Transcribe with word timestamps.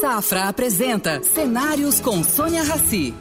Safra 0.00 0.48
apresenta 0.48 1.22
Cenários 1.22 2.00
com 2.00 2.24
Sônia 2.24 2.62
Rassi. 2.62 3.14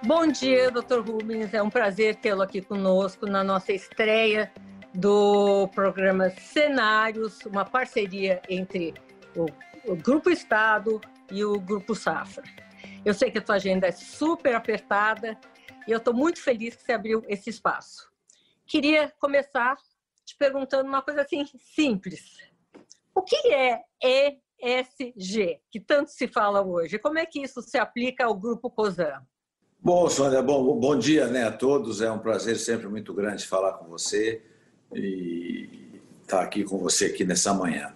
Bom 0.00 0.28
dia, 0.28 0.70
Dr. 0.70 1.00
Rubens. 1.04 1.52
É 1.52 1.60
um 1.60 1.68
prazer 1.68 2.14
tê-lo 2.14 2.42
aqui 2.42 2.62
conosco 2.62 3.26
na 3.26 3.42
nossa 3.42 3.72
estreia 3.72 4.52
do 4.94 5.66
programa 5.74 6.30
Cenários, 6.30 7.40
uma 7.46 7.64
parceria 7.64 8.40
entre 8.48 8.94
o, 9.34 9.46
o 9.90 9.96
Grupo 9.96 10.30
Estado 10.30 11.00
e 11.32 11.44
o 11.44 11.58
Grupo 11.58 11.96
Safra. 11.96 12.44
Eu 13.04 13.12
sei 13.12 13.28
que 13.32 13.38
a 13.38 13.44
sua 13.44 13.56
agenda 13.56 13.88
é 13.88 13.92
super 13.92 14.54
apertada 14.54 15.36
e 15.88 15.90
eu 15.90 15.98
estou 15.98 16.14
muito 16.14 16.40
feliz 16.40 16.76
que 16.76 16.84
você 16.84 16.92
abriu 16.92 17.24
esse 17.26 17.50
espaço. 17.50 18.13
Queria 18.66 19.12
começar 19.18 19.76
te 20.24 20.36
perguntando 20.36 20.88
uma 20.88 21.02
coisa 21.02 21.22
assim 21.22 21.44
simples. 21.60 22.38
O 23.14 23.22
que 23.22 23.36
é 23.52 23.80
ESG, 24.02 25.60
que 25.70 25.78
tanto 25.78 26.10
se 26.10 26.26
fala 26.26 26.62
hoje? 26.62 26.98
Como 26.98 27.18
é 27.18 27.26
que 27.26 27.42
isso 27.42 27.60
se 27.62 27.78
aplica 27.78 28.24
ao 28.24 28.34
Grupo 28.34 28.70
COSAN? 28.70 29.22
Bom, 29.80 30.08
Sônia, 30.08 30.42
bom, 30.42 30.80
bom 30.80 30.98
dia 30.98 31.26
né, 31.26 31.44
a 31.44 31.52
todos. 31.52 32.00
É 32.00 32.10
um 32.10 32.18
prazer 32.18 32.56
sempre 32.56 32.88
muito 32.88 33.12
grande 33.12 33.46
falar 33.46 33.74
com 33.74 33.86
você 33.86 34.42
e 34.94 36.00
estar 36.22 36.40
aqui 36.40 36.64
com 36.64 36.78
você 36.78 37.06
aqui 37.06 37.24
nessa 37.24 37.52
manhã. 37.52 37.94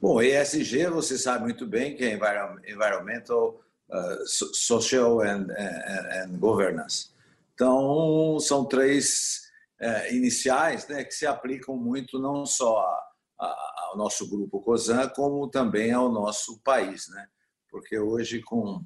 Bom, 0.00 0.20
ESG, 0.20 0.88
você 0.88 1.16
sabe 1.16 1.44
muito 1.44 1.66
bem 1.66 1.96
que 1.96 2.04
é 2.04 2.12
Environmental, 2.12 3.60
uh, 3.88 4.26
Social 4.26 5.20
and, 5.20 5.46
and, 5.50 6.24
and, 6.24 6.38
Governance. 6.38 7.10
Então, 7.54 8.38
são 8.40 8.64
três 8.64 9.47
uh, 9.80 10.14
iniciais 10.14 10.86
né, 10.88 11.04
que 11.04 11.14
se 11.14 11.26
aplicam 11.26 11.76
muito 11.76 12.18
não 12.18 12.44
só 12.46 12.78
a, 12.78 13.44
a, 13.44 13.86
ao 13.88 13.96
nosso 13.96 14.28
grupo 14.28 14.60
COSAN, 14.60 15.08
como 15.08 15.48
também 15.48 15.92
ao 15.92 16.10
nosso 16.10 16.60
país. 16.60 17.08
Né? 17.08 17.26
Porque 17.70 17.98
hoje, 17.98 18.40
com 18.42 18.84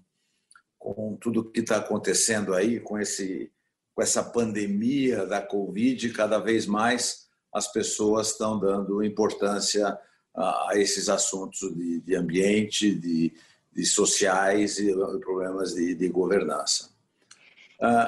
com 0.83 1.17
tudo 1.21 1.49
que 1.51 1.61
está 1.61 1.77
acontecendo 1.77 2.55
aí, 2.55 2.81
com, 2.81 2.99
esse, 2.99 3.53
com 3.95 4.03
essa 4.03 4.23
pandemia 4.23 5.25
da 5.25 5.41
Covid, 5.41 6.11
cada 6.11 6.39
vez 6.39 6.67
mais 6.67 7.29
as 7.55 7.71
pessoas 7.71 8.33
estão 8.33 8.59
dando 8.59 9.05
importância 9.05 9.97
a, 10.35 10.71
esses 10.75 11.09
assuntos 11.09 11.61
de, 11.75 12.01
de 12.01 12.17
ambiente, 12.17 12.93
de, 12.95 13.33
de, 13.73 13.85
sociais 13.85 14.79
e 14.79 14.93
problemas 15.21 15.75
de, 15.75 15.95
de 15.95 16.09
governança. 16.09 16.91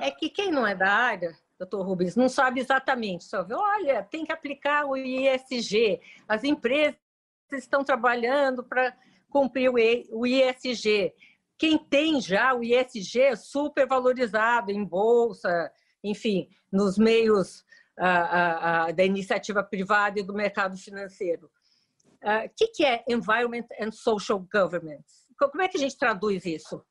É 0.03 0.11
que 0.11 0.29
quem 0.29 0.51
não 0.51 0.67
é 0.67 0.75
da 0.75 0.91
área, 0.91 1.37
doutor 1.65 1.87
Rubens, 1.87 2.17
não 2.17 2.29
sabe 2.29 2.61
exatamente, 2.61 3.25
só 3.25 3.43
vê, 3.43 3.55
olha, 3.55 4.03
tem 4.03 4.25
que 4.25 4.33
aplicar 4.33 4.87
o 4.87 4.97
ISG, 4.97 6.01
as 6.29 6.45
empresas 6.45 6.97
estão 7.53 7.85
trabalhando 7.85 8.63
para 8.65 8.97
cumprir 9.29 9.71
o 9.71 10.27
ISG 10.27 11.13
quem 11.59 11.79
tem 11.79 12.21
já 12.21 12.55
o 12.55 12.63
ISG 12.63 13.21
é 13.21 13.37
super 13.37 13.87
valorizado 13.87 14.71
em 14.71 14.85
bolsa, 14.85 15.73
enfim, 16.03 16.49
nos 16.71 16.99
meios 16.99 17.65
ah, 17.99 18.87
ah, 18.87 18.93
da 18.93 19.05
iniciativa 19.05 19.63
privada 19.63 20.19
e 20.19 20.23
do 20.23 20.35
mercado 20.35 20.77
financeiro. 20.77 21.47
O 21.47 22.29
ah, 22.29 22.49
que, 22.55 22.69
que 22.69 22.85
é 22.85 23.05
Environment 23.09 23.67
and 23.81 23.93
Social 23.93 24.47
Governance? 24.53 25.25
Como 25.39 25.63
é 25.63 25.69
que 25.69 25.77
a 25.77 25.81
gente 25.81 25.97
traduz 25.97 26.45
isso? 26.45 26.85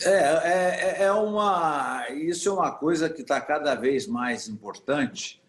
É, 0.00 0.10
é, 0.10 1.02
é 1.04 1.12
uma, 1.12 2.08
isso 2.10 2.48
é 2.48 2.52
uma 2.52 2.72
coisa 2.72 3.10
que 3.10 3.22
está 3.22 3.40
cada 3.40 3.74
vez 3.74 4.06
mais 4.06 4.48
importante, 4.48 5.42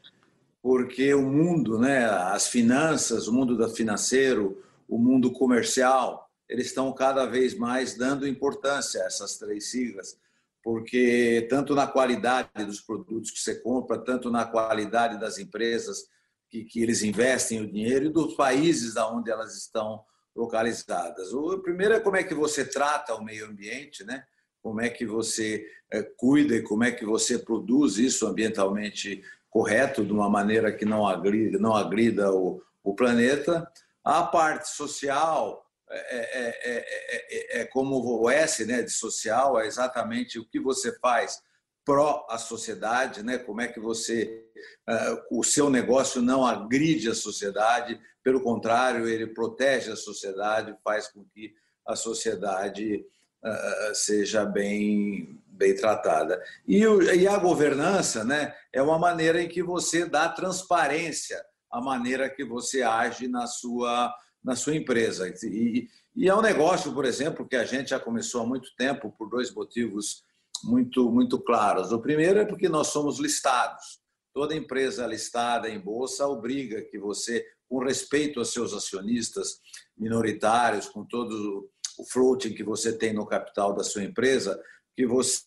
porque 0.61 1.13
o 1.13 1.23
mundo, 1.23 1.79
né, 1.79 2.05
as 2.05 2.47
finanças, 2.47 3.27
o 3.27 3.33
mundo 3.33 3.67
financeiro, 3.69 4.61
o 4.87 4.97
mundo 4.97 5.31
comercial, 5.31 6.29
eles 6.47 6.67
estão 6.67 6.91
cada 6.93 7.25
vez 7.25 7.55
mais 7.55 7.97
dando 7.97 8.27
importância 8.27 9.01
a 9.01 9.05
essas 9.05 9.37
três 9.37 9.71
siglas, 9.71 10.17
porque 10.61 11.47
tanto 11.49 11.73
na 11.73 11.87
qualidade 11.87 12.65
dos 12.65 12.79
produtos 12.79 13.31
que 13.31 13.39
você 13.39 13.55
compra, 13.55 13.97
tanto 13.97 14.29
na 14.29 14.45
qualidade 14.45 15.19
das 15.19 15.37
empresas 15.39 16.07
que, 16.49 16.63
que 16.63 16.81
eles 16.81 17.01
investem 17.01 17.61
o 17.61 17.71
dinheiro 17.71 18.05
e 18.05 18.13
dos 18.13 18.35
países 18.35 18.93
da 18.93 19.09
onde 19.09 19.31
elas 19.31 19.57
estão 19.57 20.03
localizadas. 20.35 21.33
O 21.33 21.59
primeiro 21.59 21.95
é 21.95 21.99
como 21.99 22.17
é 22.17 22.23
que 22.23 22.33
você 22.33 22.63
trata 22.63 23.15
o 23.15 23.23
meio 23.23 23.47
ambiente, 23.47 24.03
né? 24.03 24.23
Como 24.63 24.81
é 24.81 24.89
que 24.89 25.05
você 25.05 25.67
é, 25.91 26.01
cuida 26.01 26.55
e 26.55 26.63
como 26.63 26.83
é 26.83 26.91
que 26.91 27.05
você 27.05 27.37
produz 27.37 27.97
isso 27.97 28.25
ambientalmente 28.25 29.21
correto, 29.53 30.03
de 30.03 30.11
uma 30.11 30.27
maneira 30.27 30.71
que 30.71 30.83
não 30.83 31.05
agrida, 31.05 31.59
não 31.59 31.75
agrida 31.75 32.33
o, 32.33 32.59
o 32.83 32.95
planeta. 32.95 33.69
A 34.03 34.23
parte 34.23 34.69
social, 34.69 35.63
é 35.87 35.99
é, 35.99 36.47
é, 36.63 37.59
é, 37.59 37.61
é, 37.61 37.65
como 37.65 37.97
o 38.21 38.29
S 38.29 38.65
né, 38.65 38.81
de 38.81 38.89
social, 38.89 39.59
é 39.59 39.67
exatamente 39.67 40.39
o 40.39 40.45
que 40.45 40.59
você 40.59 40.97
faz 40.99 41.39
pró 41.85 42.25
a 42.29 42.37
sociedade, 42.37 43.21
né? 43.21 43.37
como 43.37 43.61
é 43.61 43.67
que 43.67 43.79
você, 43.79 44.43
uh, 44.89 45.39
o 45.39 45.43
seu 45.43 45.69
negócio 45.69 46.21
não 46.21 46.45
agride 46.45 47.09
a 47.09 47.15
sociedade, 47.15 47.99
pelo 48.23 48.41
contrário, 48.41 49.07
ele 49.07 49.27
protege 49.27 49.91
a 49.91 49.95
sociedade, 49.95 50.75
faz 50.83 51.09
com 51.09 51.25
que 51.25 51.53
a 51.85 51.95
sociedade 51.95 53.05
uh, 53.43 53.95
seja 53.95 54.45
bem, 54.45 55.39
bem 55.47 55.75
tratada. 55.75 56.41
E, 56.67 56.85
o, 56.85 57.01
e 57.01 57.27
a 57.27 57.37
governança 57.37 58.23
né, 58.23 58.53
é 58.71 58.81
uma 58.81 58.97
maneira 58.97 59.41
em 59.41 59.47
que 59.47 59.61
você 59.61 60.05
dá 60.05 60.29
transparência 60.29 61.43
à 61.71 61.81
maneira 61.81 62.29
que 62.29 62.45
você 62.45 62.81
age 62.81 63.27
na 63.27 63.47
sua 63.47 64.13
na 64.43 64.55
sua 64.55 64.75
empresa. 64.75 65.33
E, 65.43 65.87
e 66.15 66.27
é 66.27 66.35
um 66.35 66.41
negócio, 66.41 66.93
por 66.93 67.05
exemplo, 67.05 67.47
que 67.47 67.55
a 67.55 67.63
gente 67.63 67.91
já 67.91 67.99
começou 67.99 68.41
há 68.41 68.45
muito 68.45 68.75
tempo 68.75 69.09
por 69.17 69.29
dois 69.29 69.53
motivos 69.53 70.23
muito, 70.63 71.09
muito 71.09 71.39
claros. 71.39 71.91
O 71.91 71.99
primeiro 71.99 72.39
é 72.39 72.45
porque 72.45 72.69
nós 72.69 72.87
somos 72.87 73.19
listados. 73.19 74.01
Toda 74.33 74.55
empresa 74.55 75.05
listada 75.05 75.69
em 75.69 75.79
bolsa 75.79 76.27
obriga 76.27 76.81
que 76.81 76.99
você, 76.99 77.45
com 77.69 77.79
respeito 77.79 78.39
aos 78.39 78.51
seus 78.51 78.73
acionistas 78.73 79.59
minoritários, 79.97 80.87
com 80.87 81.05
todo 81.05 81.69
o 81.97 82.05
floating 82.05 82.53
que 82.53 82.63
você 82.63 82.97
tem 82.97 83.13
no 83.13 83.25
capital 83.25 83.73
da 83.73 83.83
sua 83.83 84.03
empresa, 84.03 84.61
que 84.95 85.05
você 85.05 85.45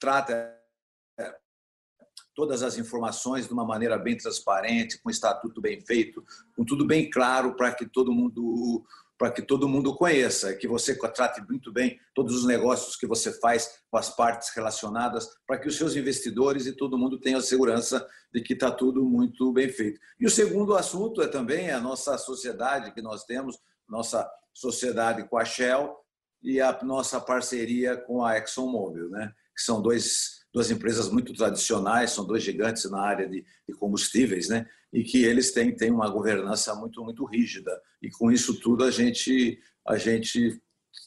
trata 0.00 0.54
todas 2.34 2.62
as 2.62 2.78
informações 2.78 3.48
de 3.48 3.52
uma 3.52 3.64
maneira 3.64 3.98
bem 3.98 4.16
transparente, 4.16 5.00
com 5.02 5.10
estatuto 5.10 5.60
bem 5.60 5.80
feito, 5.80 6.24
com 6.56 6.64
tudo 6.64 6.86
bem 6.86 7.10
claro 7.10 7.56
para 7.56 7.74
que 7.74 7.84
todo 7.84 8.12
mundo 8.12 8.84
para 9.18 9.32
que 9.32 9.42
todo 9.42 9.68
mundo 9.68 9.96
conheça, 9.96 10.54
que 10.54 10.68
você 10.68 10.96
trate 10.96 11.42
muito 11.48 11.72
bem 11.72 11.98
todos 12.14 12.36
os 12.36 12.46
negócios 12.46 12.94
que 12.94 13.04
você 13.04 13.32
faz 13.40 13.80
com 13.90 13.98
as 13.98 14.14
partes 14.14 14.50
relacionadas, 14.54 15.28
para 15.44 15.58
que 15.58 15.66
os 15.66 15.76
seus 15.76 15.96
investidores 15.96 16.66
e 16.66 16.72
todo 16.72 16.96
mundo 16.96 17.18
tenham 17.18 17.40
a 17.40 17.42
segurança 17.42 18.08
de 18.32 18.40
que 18.40 18.52
está 18.52 18.70
tudo 18.70 19.04
muito 19.04 19.52
bem 19.52 19.68
feito. 19.68 19.98
E 20.20 20.26
o 20.26 20.30
segundo 20.30 20.76
assunto 20.76 21.20
é 21.20 21.26
também 21.26 21.70
a 21.72 21.80
nossa 21.80 22.16
sociedade 22.16 22.94
que 22.94 23.02
nós 23.02 23.24
temos, 23.24 23.58
nossa 23.88 24.28
sociedade 24.52 25.26
com 25.28 25.38
a 25.38 25.44
Shell 25.44 25.96
e 26.42 26.60
a 26.60 26.78
nossa 26.82 27.20
parceria 27.20 27.96
com 27.96 28.24
a 28.24 28.38
ExxonMobil, 28.38 29.08
né? 29.08 29.32
que 29.54 29.62
são 29.62 29.82
dois 29.82 30.38
duas 30.52 30.70
empresas 30.70 31.10
muito 31.10 31.32
tradicionais, 31.34 32.10
são 32.10 32.26
dois 32.26 32.42
gigantes 32.42 32.90
na 32.90 33.00
área 33.00 33.28
de, 33.28 33.44
de 33.68 33.74
combustíveis, 33.74 34.48
né? 34.48 34.66
E 34.92 35.04
que 35.04 35.22
eles 35.24 35.52
têm, 35.52 35.74
têm 35.74 35.90
uma 35.90 36.08
governança 36.08 36.74
muito, 36.74 37.04
muito 37.04 37.24
rígida. 37.24 37.70
E 38.00 38.10
com 38.10 38.32
isso 38.32 38.58
tudo 38.58 38.84
a 38.84 38.90
gente, 38.90 39.60
a 39.86 39.98
gente 39.98 40.60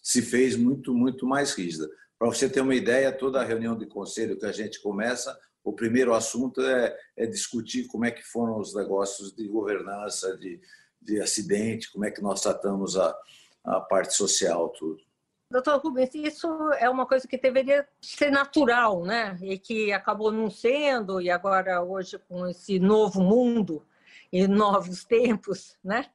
se 0.03 0.21
fez 0.21 0.55
muito, 0.55 0.93
muito 0.93 1.25
mais 1.25 1.53
rígida. 1.53 1.89
Para 2.19 2.27
você 2.27 2.47
ter 2.47 2.61
uma 2.61 2.75
ideia, 2.75 3.11
toda 3.11 3.41
a 3.41 3.43
reunião 3.43 3.75
de 3.75 3.87
conselho 3.87 4.37
que 4.37 4.45
a 4.45 4.51
gente 4.51 4.79
começa, 4.79 5.35
o 5.63 5.73
primeiro 5.73 6.13
assunto 6.13 6.61
é, 6.61 6.95
é 7.17 7.25
discutir 7.25 7.87
como 7.87 8.05
é 8.05 8.11
que 8.11 8.23
foram 8.23 8.59
os 8.59 8.75
negócios 8.75 9.35
de 9.35 9.47
governança, 9.47 10.37
de, 10.37 10.59
de 11.01 11.19
acidente, 11.21 11.91
como 11.91 12.05
é 12.05 12.11
que 12.11 12.21
nós 12.21 12.41
tratamos 12.41 12.97
a, 12.97 13.15
a 13.63 13.79
parte 13.81 14.13
social, 14.13 14.69
tudo. 14.69 15.01
Doutor 15.49 15.81
Rubens, 15.81 16.15
isso 16.15 16.47
é 16.79 16.89
uma 16.89 17.05
coisa 17.05 17.27
que 17.27 17.37
deveria 17.37 17.85
ser 18.01 18.31
natural, 18.31 19.03
né? 19.03 19.37
E 19.41 19.57
que 19.57 19.91
acabou 19.91 20.31
não 20.31 20.49
sendo, 20.49 21.19
e 21.19 21.29
agora, 21.29 21.83
hoje, 21.83 22.17
com 22.19 22.47
esse 22.47 22.79
novo 22.79 23.21
mundo 23.21 23.85
e 24.31 24.47
novos 24.47 25.03
tempos, 25.03 25.77
né? 25.83 26.09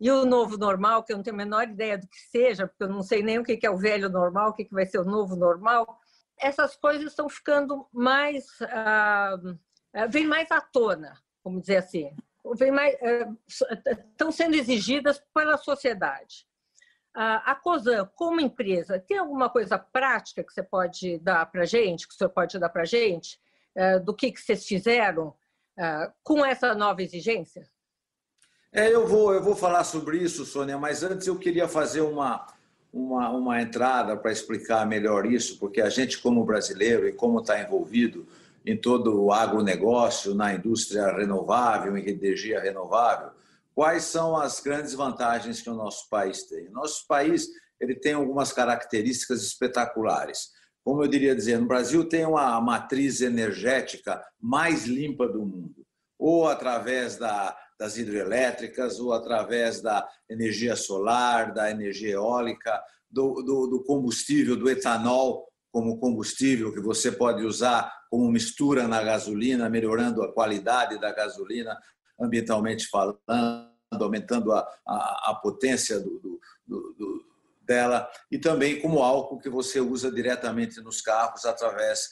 E 0.00 0.10
o 0.10 0.24
novo 0.24 0.56
normal, 0.56 1.04
que 1.04 1.12
eu 1.12 1.16
não 1.16 1.22
tenho 1.22 1.36
a 1.36 1.38
menor 1.38 1.68
ideia 1.68 1.98
do 1.98 2.08
que 2.08 2.18
seja, 2.18 2.66
porque 2.66 2.82
eu 2.82 2.88
não 2.88 3.02
sei 3.02 3.22
nem 3.22 3.38
o 3.38 3.44
que 3.44 3.64
é 3.64 3.70
o 3.70 3.76
velho 3.76 4.08
normal, 4.08 4.50
o 4.50 4.54
que 4.54 4.66
vai 4.72 4.86
ser 4.86 4.98
o 4.98 5.04
novo 5.04 5.36
normal, 5.36 6.00
essas 6.40 6.74
coisas 6.74 7.06
estão 7.06 7.28
ficando 7.28 7.86
mais. 7.92 8.46
Ah, 8.62 9.38
vem 10.08 10.26
mais 10.26 10.50
à 10.50 10.60
tona, 10.60 11.16
vamos 11.44 11.60
dizer 11.60 11.76
assim. 11.76 12.12
Mais, 12.72 12.96
estão 13.46 14.32
sendo 14.32 14.54
exigidas 14.54 15.22
pela 15.34 15.56
sociedade. 15.56 16.46
A 17.14 17.54
COSAN, 17.56 18.08
como 18.14 18.40
empresa, 18.40 18.98
tem 18.98 19.18
alguma 19.18 19.50
coisa 19.50 19.78
prática 19.78 20.44
que 20.44 20.52
você 20.52 20.62
pode 20.62 21.18
dar 21.18 21.44
para 21.50 21.62
a 21.62 21.66
gente, 21.66 22.06
que 22.06 22.14
o 22.14 22.16
senhor 22.16 22.30
pode 22.30 22.58
dar 22.58 22.68
para 22.68 22.82
a 22.82 22.86
gente, 22.86 23.38
do 24.04 24.14
que, 24.14 24.30
que 24.30 24.40
vocês 24.40 24.64
fizeram 24.64 25.34
com 26.22 26.44
essa 26.44 26.74
nova 26.74 27.02
exigência? 27.02 27.68
É, 28.72 28.94
eu 28.94 29.06
vou, 29.06 29.34
eu 29.34 29.42
vou 29.42 29.56
falar 29.56 29.82
sobre 29.82 30.18
isso, 30.18 30.44
Sônia, 30.44 30.78
mas 30.78 31.02
antes 31.02 31.26
eu 31.26 31.36
queria 31.36 31.66
fazer 31.66 32.02
uma, 32.02 32.46
uma, 32.92 33.30
uma 33.30 33.60
entrada 33.60 34.16
para 34.16 34.30
explicar 34.30 34.86
melhor 34.86 35.26
isso, 35.26 35.58
porque 35.58 35.80
a 35.80 35.90
gente, 35.90 36.20
como 36.20 36.44
brasileiro 36.44 37.08
e 37.08 37.12
como 37.12 37.40
está 37.40 37.60
envolvido 37.60 38.26
em 38.70 38.80
todo 38.80 39.22
o 39.22 39.32
agronegócio, 39.32 40.34
na 40.34 40.54
indústria 40.54 41.12
renovável, 41.12 41.96
em 41.96 42.08
energia 42.08 42.60
renovável, 42.60 43.30
quais 43.74 44.04
são 44.04 44.36
as 44.36 44.60
grandes 44.60 44.94
vantagens 44.94 45.60
que 45.60 45.68
o 45.70 45.74
nosso 45.74 46.08
país 46.08 46.44
tem? 46.44 46.68
O 46.68 46.72
nosso 46.72 47.06
país 47.06 47.48
ele 47.80 47.94
tem 47.94 48.12
algumas 48.12 48.52
características 48.52 49.42
espetaculares. 49.42 50.50
Como 50.84 51.02
eu 51.02 51.08
diria 51.08 51.34
dizer, 51.34 51.58
no 51.58 51.66
Brasil 51.66 52.08
tem 52.08 52.24
uma 52.24 52.60
matriz 52.60 53.20
energética 53.20 54.22
mais 54.38 54.84
limpa 54.86 55.26
do 55.26 55.40
mundo, 55.40 55.84
ou 56.18 56.46
através 56.46 57.16
da, 57.16 57.56
das 57.78 57.96
hidrelétricas, 57.96 59.00
ou 59.00 59.12
através 59.12 59.80
da 59.80 60.06
energia 60.28 60.76
solar, 60.76 61.52
da 61.52 61.70
energia 61.70 62.14
eólica, 62.14 62.82
do, 63.10 63.42
do, 63.42 63.66
do 63.66 63.84
combustível, 63.84 64.56
do 64.56 64.70
etanol 64.70 65.49
como 65.72 65.98
combustível 65.98 66.72
que 66.72 66.80
você 66.80 67.12
pode 67.12 67.44
usar 67.44 67.92
como 68.10 68.30
mistura 68.30 68.88
na 68.88 69.02
gasolina, 69.02 69.70
melhorando 69.70 70.22
a 70.22 70.32
qualidade 70.32 70.98
da 71.00 71.12
gasolina, 71.12 71.78
ambientalmente 72.20 72.88
falando, 72.88 73.18
aumentando 73.92 74.52
a, 74.52 74.66
a, 74.86 75.30
a 75.30 75.34
potência 75.40 76.00
do, 76.00 76.40
do, 76.66 76.94
do, 76.98 77.24
dela, 77.62 78.10
e 78.30 78.38
também 78.38 78.80
como 78.80 79.02
álcool 79.02 79.38
que 79.38 79.48
você 79.48 79.80
usa 79.80 80.10
diretamente 80.10 80.80
nos 80.80 81.00
carros 81.00 81.44
através 81.44 82.10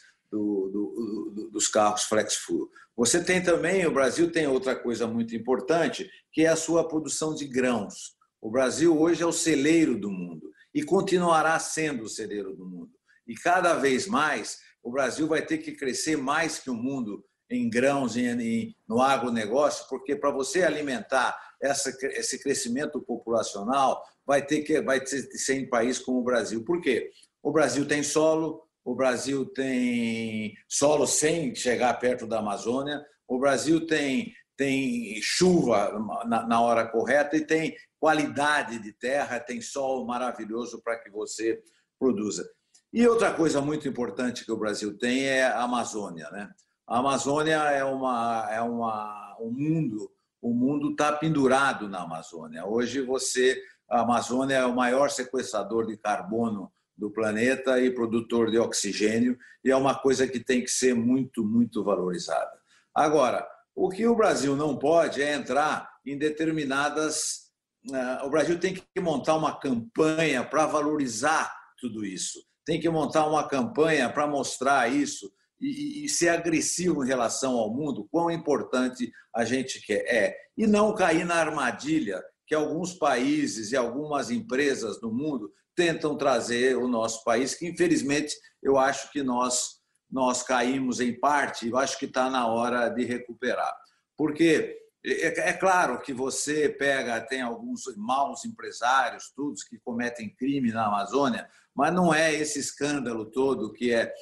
dos 1.51 1.69
carros 1.69 2.05
flex 2.05 2.37
fuel. 2.37 2.69
Você 2.97 3.23
tem 3.23 3.43
também, 3.43 3.87
o 3.87 3.93
Brasil 3.93 4.31
tem 4.31 4.47
outra 4.47 4.77
coisa 4.77 5.07
muito 5.07 5.35
importante, 5.35 6.09
que 6.33 6.43
é 6.43 6.49
a 6.49 6.57
sua 6.57 6.87
produção 6.87 7.35
de 7.35 7.47
grãos. 7.47 8.17
O 8.41 8.51
Brasil 8.51 9.01
hoje 9.01 9.23
é 9.23 9.27
o 9.27 9.33
celeiro 9.33 9.99
do 9.99 10.11
mundo 10.11 10.53
e 10.75 10.83
continuará 10.83 11.59
sendo 11.59 12.05
o 12.05 12.09
celeiro 12.09 12.55
do 12.55 12.65
mundo. 12.65 12.98
E 13.29 13.35
cada 13.35 13.75
vez 13.75 14.07
mais 14.07 14.59
o 14.83 14.91
Brasil 14.91 15.29
vai 15.29 15.45
ter 15.45 15.59
que 15.59 15.73
crescer 15.73 16.17
mais 16.17 16.59
que 16.59 16.71
o 16.71 16.75
mundo 16.75 17.23
em 17.51 17.69
grãos, 17.69 18.17
em, 18.17 18.75
no 18.89 19.01
agronegócio, 19.01 19.87
porque 19.89 20.17
para 20.17 20.31
você 20.31 20.63
alimentar 20.63 21.39
essa, 21.63 21.91
esse 22.11 22.43
crescimento 22.43 23.01
populacional, 23.01 24.03
vai 24.27 24.45
ter 24.45 24.63
que 24.63 24.81
vai 24.81 25.01
ter 25.01 25.23
ser 25.23 25.55
em 25.55 25.69
país 25.69 25.99
como 25.99 26.19
o 26.19 26.25
Brasil. 26.25 26.65
Por 26.65 26.81
quê? 26.81 27.11
O 27.43 27.51
Brasil 27.51 27.87
tem 27.87 28.03
solo, 28.03 28.63
o 28.85 28.95
Brasil 28.95 29.47
tem 29.47 30.55
solo 30.69 31.07
sem 31.07 31.55
chegar 31.55 31.99
perto 31.99 32.27
da 32.27 32.39
Amazônia, 32.39 33.03
o 33.27 33.39
Brasil 33.39 33.87
tem, 33.87 34.33
tem 34.57 35.21
chuva 35.23 35.99
na, 36.27 36.47
na 36.47 36.61
hora 36.61 36.87
correta 36.87 37.37
e 37.37 37.47
tem 37.47 37.75
qualidade 37.99 38.79
de 38.79 38.93
terra, 38.93 39.41
tem 39.41 39.61
sol 39.61 40.07
maravilhoso 40.07 40.81
para 40.83 40.99
que 40.99 41.11
você 41.11 41.61
produza. 41.99 42.49
E 42.91 43.07
outra 43.07 43.35
coisa 43.35 43.61
muito 43.61 43.87
importante 43.87 44.47
que 44.47 44.53
o 44.53 44.57
Brasil 44.57 44.97
tem 44.97 45.25
é 45.25 45.45
a 45.45 45.63
Amazônia. 45.63 46.31
Né? 46.31 46.51
A 46.87 47.01
Amazônia 47.01 47.57
é, 47.57 47.85
uma, 47.85 48.49
é 48.51 48.63
uma, 48.63 49.37
um 49.41 49.51
mundo, 49.51 50.11
o 50.41 50.55
mundo 50.55 50.93
está 50.93 51.13
pendurado 51.13 51.87
na 51.87 52.03
Amazônia. 52.03 52.65
Hoje 52.65 53.03
você, 53.03 53.63
a 53.91 54.01
Amazônia 54.01 54.55
é 54.55 54.65
o 54.65 54.75
maior 54.75 55.11
sequestrador 55.11 55.87
de 55.87 55.99
carbono 55.99 56.73
do 56.97 57.11
planeta 57.11 57.79
e 57.79 57.91
produtor 57.91 58.51
de 58.51 58.59
oxigênio, 58.59 59.39
e 59.63 59.71
é 59.71 59.77
uma 59.77 59.95
coisa 59.95 60.27
que 60.27 60.41
tem 60.41 60.63
que 60.63 60.71
ser 60.71 60.95
muito, 60.95 61.45
muito 61.45 61.85
valorizada. 61.85 62.59
Agora, 62.95 63.47
o 63.75 63.89
que 63.91 64.07
o 64.07 64.17
Brasil 64.17 64.57
não 64.57 64.77
pode 64.77 65.23
é 65.23 65.35
entrar 65.35 65.89
em 66.05 66.19
determinadas. 66.19 67.53
Ah, 67.93 68.23
o 68.25 68.31
Brasil 68.31 68.59
tem 68.59 68.75
que 68.75 69.01
montar 69.01 69.37
uma 69.37 69.57
campanha 69.61 70.43
para 70.43 70.67
valorizar 70.67 71.55
tudo 71.79 72.05
isso 72.05 72.48
tem 72.69 72.79
que 72.79 72.91
montar 72.91 73.27
uma 73.27 73.49
campanha 73.49 74.13
para 74.13 74.27
mostrar 74.27 74.93
isso 74.93 75.33
e, 75.59 76.05
e, 76.05 76.09
ser 76.11 76.29
agressivo 76.29 77.03
em 77.03 77.09
relação 77.09 77.55
ao 77.55 77.73
mundo, 77.73 78.07
quão 78.11 78.31
importante 78.31 79.11
a 79.35 79.43
gente 79.43 79.81
quer 79.81 80.05
é. 80.07 80.37
E 80.55 80.67
não 80.67 80.95
cair 80.95 81.25
na 81.25 81.37
armadilha 81.37 82.23
que 82.47 82.55
alguns 82.55 82.93
países 82.93 83.73
e 83.73 83.77
algumas 83.77 84.31
empresas 84.31 85.01
do 85.01 85.11
mundo 85.11 85.51
tentam 85.75 86.15
trazer 86.15 86.77
o 86.77 86.87
nosso 86.87 87.25
país, 87.25 87.55
que 87.55 87.67
infelizmente 87.67 88.35
eu 88.63 88.77
acho 88.77 89.11
que 89.13 89.23
nós, 89.23 89.79
nós 90.11 90.43
caímos 90.43 91.01
em 91.01 91.19
parte, 91.19 91.71
eu 91.71 91.79
acho 91.79 91.99
que 91.99 92.05
está 92.05 92.29
na 92.29 92.49
hora 92.49 92.91
de 92.91 93.03
recuperar. 93.03 93.75
Porque 94.15 94.77
é, 95.05 95.51
é 95.51 95.53
claro 95.53 96.01
que 96.01 96.13
você 96.13 96.69
pega, 96.69 97.21
tem 97.21 97.41
alguns 97.41 97.83
maus 97.97 98.45
empresários, 98.45 99.33
todos 99.35 99.63
que 99.63 99.79
cometem 99.79 100.35
crime 100.35 100.73
na 100.73 100.87
Amazônia, 100.87 101.49
mas 101.75 101.95
não 101.95 102.13
é 102.13 102.35
esse 102.35 102.59
escândalo 102.59 103.27
todo 103.27 103.73
que 103.73 103.93
é, 103.93 104.13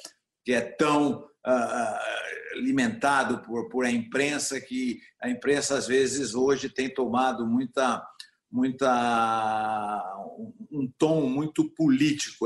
que 0.45 0.53
é 0.53 0.61
tão 0.61 1.23
uh, 1.47 2.57
alimentado 2.57 3.39
por, 3.39 3.69
por 3.69 3.85
a 3.85 3.91
imprensa, 3.91 4.61
que 4.61 4.99
a 5.21 5.29
imprensa, 5.29 5.77
às 5.77 5.87
vezes, 5.87 6.35
hoje 6.35 6.69
tem 6.69 6.93
tomado 6.93 7.45
muita, 7.45 8.05
muita, 8.51 10.15
um 10.71 10.91
tom 10.97 11.27
muito 11.27 11.69
político. 11.71 12.45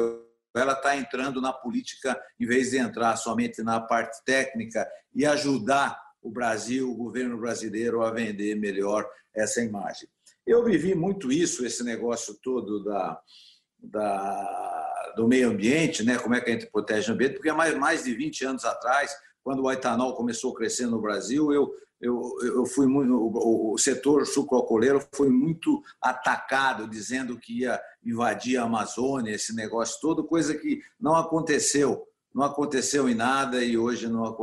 Ela 0.55 0.73
está 0.73 0.95
entrando 0.95 1.41
na 1.41 1.53
política 1.53 2.19
em 2.39 2.45
vez 2.45 2.71
de 2.71 2.77
entrar 2.77 3.15
somente 3.17 3.61
na 3.63 3.79
parte 3.79 4.23
técnica 4.25 4.87
e 5.13 5.25
ajudar 5.25 5.99
o 6.21 6.29
Brasil, 6.29 6.89
o 6.89 6.95
governo 6.95 7.37
brasileiro, 7.37 8.01
a 8.01 8.11
vender 8.11 8.55
melhor 8.55 9.09
essa 9.33 9.61
imagem. 9.61 10.07
Eu 10.45 10.63
vivi 10.63 10.93
muito 10.95 11.31
isso, 11.31 11.65
esse 11.65 11.83
negócio 11.83 12.37
todo 12.41 12.83
da, 12.83 13.19
da 13.79 14.91
do 15.15 15.27
meio 15.27 15.49
ambiente, 15.49 16.03
né? 16.03 16.17
como 16.17 16.35
é 16.35 16.41
que 16.41 16.49
a 16.49 16.53
gente 16.53 16.67
protege 16.67 17.11
o 17.11 17.13
ambiente, 17.13 17.35
porque 17.35 17.51
mais, 17.51 17.77
mais 17.77 18.03
de 18.03 18.13
20 18.13 18.45
anos 18.45 18.65
atrás, 18.65 19.15
quando 19.43 19.63
o 19.63 19.71
etanol 19.71 20.15
começou 20.15 20.51
a 20.51 20.55
crescer 20.55 20.85
no 20.85 21.01
Brasil, 21.01 21.51
eu, 21.51 21.73
eu, 21.99 22.21
eu 22.43 22.65
fui 22.65 22.87
muito, 22.87 23.13
o, 23.13 23.73
o 23.73 23.77
setor 23.77 24.25
sucroalcooleiro 24.25 25.05
foi 25.13 25.29
muito 25.29 25.81
atacado, 26.01 26.87
dizendo 26.87 27.37
que 27.37 27.61
ia 27.61 27.81
invadir 28.03 28.57
a 28.57 28.63
Amazônia, 28.63 29.33
esse 29.33 29.55
negócio 29.55 29.99
todo, 29.99 30.23
coisa 30.23 30.55
que 30.55 30.81
não 30.99 31.15
aconteceu, 31.15 32.07
não 32.33 32.43
aconteceu 32.43 33.09
em 33.09 33.15
nada 33.15 33.63
e 33.63 33.77
hoje 33.77 34.07
não 34.07 34.35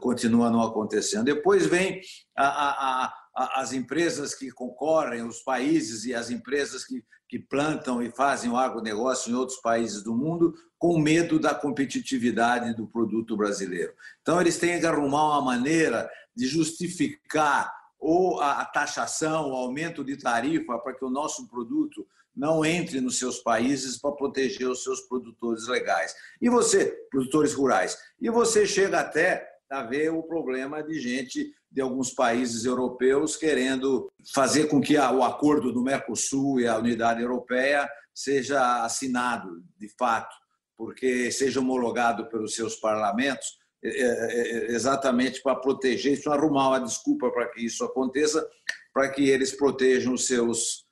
continua 0.00 0.50
não 0.50 0.62
acontecendo. 0.62 1.24
Depois 1.24 1.66
vem 1.66 2.00
a, 2.36 2.46
a, 2.46 3.14
a, 3.36 3.60
as 3.60 3.72
empresas 3.72 4.34
que 4.34 4.50
concorrem, 4.50 5.22
os 5.22 5.40
países 5.40 6.04
e 6.04 6.14
as 6.14 6.30
empresas 6.30 6.84
que 6.84 7.04
que 7.28 7.38
plantam 7.38 8.02
e 8.02 8.10
fazem 8.10 8.50
o 8.50 8.56
agronegócio 8.56 9.30
em 9.30 9.34
outros 9.34 9.60
países 9.60 10.02
do 10.02 10.16
mundo 10.16 10.54
com 10.78 10.98
medo 10.98 11.38
da 11.38 11.54
competitividade 11.54 12.74
do 12.74 12.86
produto 12.86 13.36
brasileiro. 13.36 13.92
Então, 14.22 14.40
eles 14.40 14.58
têm 14.58 14.80
que 14.80 14.86
arrumar 14.86 15.38
uma 15.38 15.42
maneira 15.42 16.10
de 16.34 16.46
justificar 16.46 17.76
ou 18.00 18.40
a 18.40 18.64
taxação, 18.64 19.50
o 19.50 19.54
aumento 19.54 20.04
de 20.04 20.16
tarifa 20.16 20.78
para 20.78 20.94
que 20.94 21.04
o 21.04 21.10
nosso 21.10 21.48
produto 21.48 22.06
não 22.38 22.64
entre 22.64 23.00
nos 23.00 23.18
seus 23.18 23.40
países 23.40 23.98
para 23.98 24.12
proteger 24.12 24.68
os 24.68 24.82
seus 24.82 25.00
produtores 25.02 25.66
legais. 25.66 26.14
E 26.40 26.48
você, 26.48 26.86
produtores 27.10 27.52
rurais, 27.52 27.98
e 28.20 28.30
você 28.30 28.64
chega 28.64 29.00
até 29.00 29.44
a 29.68 29.82
ver 29.82 30.10
o 30.10 30.22
problema 30.22 30.82
de 30.82 30.98
gente 31.00 31.52
de 31.70 31.80
alguns 31.80 32.10
países 32.10 32.64
europeus 32.64 33.36
querendo 33.36 34.10
fazer 34.32 34.68
com 34.68 34.80
que 34.80 34.96
o 34.96 35.22
acordo 35.22 35.72
do 35.72 35.82
Mercosul 35.82 36.60
e 36.60 36.66
a 36.66 36.78
Unidade 36.78 37.20
Europeia 37.20 37.86
seja 38.14 38.84
assinado 38.84 39.62
de 39.76 39.88
fato, 39.98 40.34
porque 40.76 41.30
seja 41.30 41.60
homologado 41.60 42.28
pelos 42.30 42.54
seus 42.54 42.76
parlamentos, 42.76 43.58
é, 43.82 43.88
é, 43.88 44.70
é, 44.70 44.72
exatamente 44.72 45.42
para 45.42 45.54
proteger 45.54 46.14
isso, 46.14 46.30
arrumar 46.30 46.68
uma 46.68 46.80
desculpa 46.80 47.30
para 47.30 47.48
que 47.48 47.64
isso 47.64 47.84
aconteça, 47.84 48.44
para 48.92 49.08
que 49.08 49.28
eles 49.28 49.52
protejam 49.52 50.14
os 50.14 50.26
seus, 50.26 50.84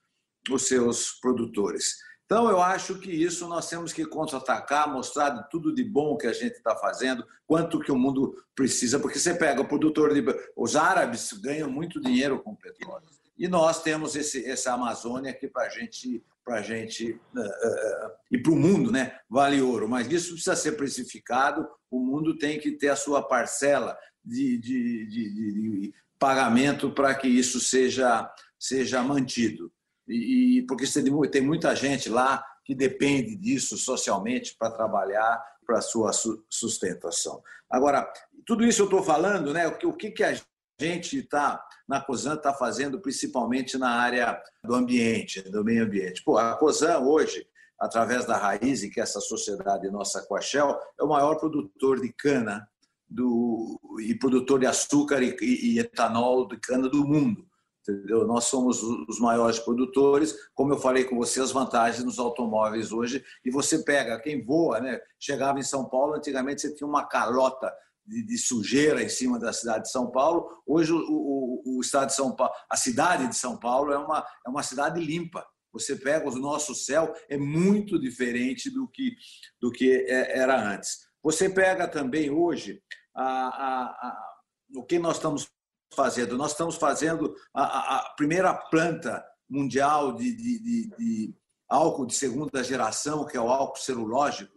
os 0.53 0.69
seus 0.69 1.12
produtores. 1.21 1.97
Então, 2.26 2.50
eu 2.50 2.61
acho 2.61 2.99
que 2.99 3.11
isso 3.11 3.47
nós 3.47 3.69
temos 3.69 3.93
que 3.93 4.05
contra-atacar, 4.05 4.93
mostrar 4.93 5.31
tudo 5.45 5.73
de 5.73 5.85
bom 5.85 6.17
que 6.17 6.26
a 6.26 6.33
gente 6.33 6.55
está 6.55 6.75
fazendo, 6.75 7.25
quanto 7.47 7.79
que 7.79 7.93
o 7.93 7.97
mundo 7.97 8.35
precisa, 8.53 8.99
porque 8.99 9.19
você 9.19 9.33
pega 9.33 9.62
o 9.62 9.69
produtor 9.69 10.12
de. 10.12 10.25
Os 10.57 10.75
árabes 10.75 11.33
ganham 11.35 11.71
muito 11.71 12.00
dinheiro 12.00 12.43
com 12.43 12.57
petróleo. 12.57 13.07
E 13.38 13.47
nós 13.47 13.81
temos 13.81 14.17
esse, 14.17 14.45
essa 14.45 14.73
Amazônia 14.73 15.31
aqui 15.31 15.47
para 15.47 15.69
gente, 15.69 16.21
a 16.49 16.62
gente. 16.62 17.12
Uh, 17.12 17.41
uh, 17.41 18.11
e 18.33 18.38
para 18.38 18.53
o 18.53 18.57
mundo, 18.57 18.91
né? 18.91 19.21
Vale 19.31 19.62
ouro. 19.62 19.88
Mas 19.88 20.11
isso 20.11 20.33
precisa 20.33 20.57
ser 20.57 20.73
precificado, 20.73 21.69
o 21.88 22.00
mundo 22.00 22.37
tem 22.37 22.59
que 22.59 22.73
ter 22.73 22.88
a 22.88 22.97
sua 22.97 23.23
parcela 23.23 23.97
de, 24.25 24.59
de, 24.59 25.07
de, 25.07 25.33
de 25.33 25.95
pagamento 26.19 26.91
para 26.91 27.15
que 27.15 27.29
isso 27.29 27.61
seja, 27.61 28.29
seja 28.59 29.00
mantido 29.00 29.71
e, 30.08 30.64
porque 30.68 30.84
tem 31.30 31.42
muita 31.42 31.75
gente 31.75 32.08
lá 32.08 32.44
que 32.64 32.75
depende 32.75 33.36
disso 33.36 33.76
socialmente 33.76 34.56
para 34.58 34.70
trabalhar 34.70 35.42
para 35.66 35.80
sua 35.80 36.12
sustentação. 36.48 37.42
Agora, 37.70 38.10
tudo 38.46 38.64
isso 38.64 38.82
eu 38.82 38.86
estou 38.86 39.02
falando, 39.02 39.52
né? 39.52 39.66
O 39.66 39.92
que, 39.92 40.10
que 40.10 40.22
a 40.22 40.40
gente 40.80 41.18
está 41.18 41.64
na 41.88 42.00
COSAN 42.00 42.34
está 42.34 42.52
fazendo, 42.52 43.00
principalmente 43.00 43.78
na 43.78 43.90
área 43.90 44.40
do 44.64 44.75
ambiente, 44.75 45.40
do 45.42 45.64
meio 45.64 45.84
ambiente. 45.84 46.22
Pô, 46.22 46.38
a 46.38 46.54
COSAN 46.56 46.98
hoje, 46.98 47.46
através 47.80 48.25
da 48.25 48.36
Raiz, 48.36 48.82
que 48.92 49.00
é 49.00 49.02
essa 49.02 49.20
sociedade 49.20 49.90
nossa 49.90 50.22
com 50.26 50.36
a 50.36 50.40
Shell, 50.40 50.76
é 50.98 51.02
o 51.02 51.08
maior 51.08 51.36
produtor 51.36 52.00
de 52.00 52.12
cana 52.12 52.68
do, 53.08 53.80
e 54.00 54.14
produtor 54.14 54.60
de 54.60 54.66
açúcar 54.66 55.22
e, 55.22 55.36
e 55.40 55.78
etanol 55.78 56.46
de 56.46 56.58
cana 56.58 56.88
do 56.88 57.06
mundo. 57.06 57.46
Entendeu? 57.88 58.26
Nós 58.26 58.45
somos 58.45 58.83
os 58.83 59.21
maiores 59.21 59.59
produtores, 59.59 60.35
como 60.55 60.73
eu 60.73 60.78
falei 60.78 61.05
com 61.05 61.16
você, 61.16 61.40
as 61.40 61.52
vantagens 61.52 62.05
nos 62.05 62.19
automóveis 62.19 62.90
hoje. 62.93 63.25
E 63.45 63.50
você 63.50 63.83
pega, 63.85 64.21
quem 64.21 64.45
voa, 64.45 64.81
né? 64.81 65.00
chegava 65.19 65.59
em 65.59 65.62
São 65.62 65.88
Paulo, 65.88 66.14
antigamente 66.14 66.62
você 66.62 66.75
tinha 66.75 66.87
uma 66.87 67.07
calota 67.07 67.73
de, 68.05 68.23
de 68.25 68.38
sujeira 68.38 69.02
em 69.02 69.09
cima 69.09 69.38
da 69.38 69.52
cidade 69.52 69.85
de 69.85 69.90
São 69.90 70.11
Paulo. 70.11 70.49
Hoje 70.66 70.93
o, 70.93 70.99
o, 70.99 71.62
o, 71.76 71.81
estado 71.81 72.09
de 72.09 72.14
São 72.14 72.35
Paulo, 72.35 72.52
a 72.71 72.76
cidade 72.76 73.28
de 73.28 73.37
São 73.37 73.59
Paulo 73.59 73.93
é 73.93 73.99
uma, 73.99 74.26
é 74.47 74.50
uma 74.50 74.62
cidade 74.62 75.00
limpa. 75.00 75.47
Você 75.73 75.95
pega 75.95 76.28
o 76.28 76.38
nosso 76.38 76.75
céu, 76.75 77.12
é 77.28 77.37
muito 77.37 77.99
diferente 77.99 78.71
do 78.71 78.88
que, 78.88 79.14
do 79.61 79.71
que 79.71 79.93
é, 80.09 80.38
era 80.38 80.59
antes. 80.59 81.07
Você 81.23 81.50
pega 81.50 81.87
também 81.87 82.31
hoje 82.31 82.81
a, 83.14 83.25
a, 83.25 83.85
a, 83.85 84.35
o 84.75 84.85
que 84.85 84.99
nós 84.99 85.16
estamos 85.16 85.49
fazendo? 85.95 86.37
Nós 86.37 86.52
estamos 86.52 86.76
fazendo 86.76 87.35
a, 87.55 87.97
a 87.97 88.11
primeira 88.16 88.55
planta 88.55 89.25
mundial 89.49 90.12
de, 90.12 90.35
de, 90.35 90.59
de, 90.62 90.97
de, 90.97 91.35
álcool 91.69 92.07
de 92.07 92.14
segunda 92.14 92.62
geração, 92.62 93.25
que 93.25 93.37
é 93.37 93.40
o 93.40 93.49
álcool 93.49 93.78
celulógico, 93.78 94.57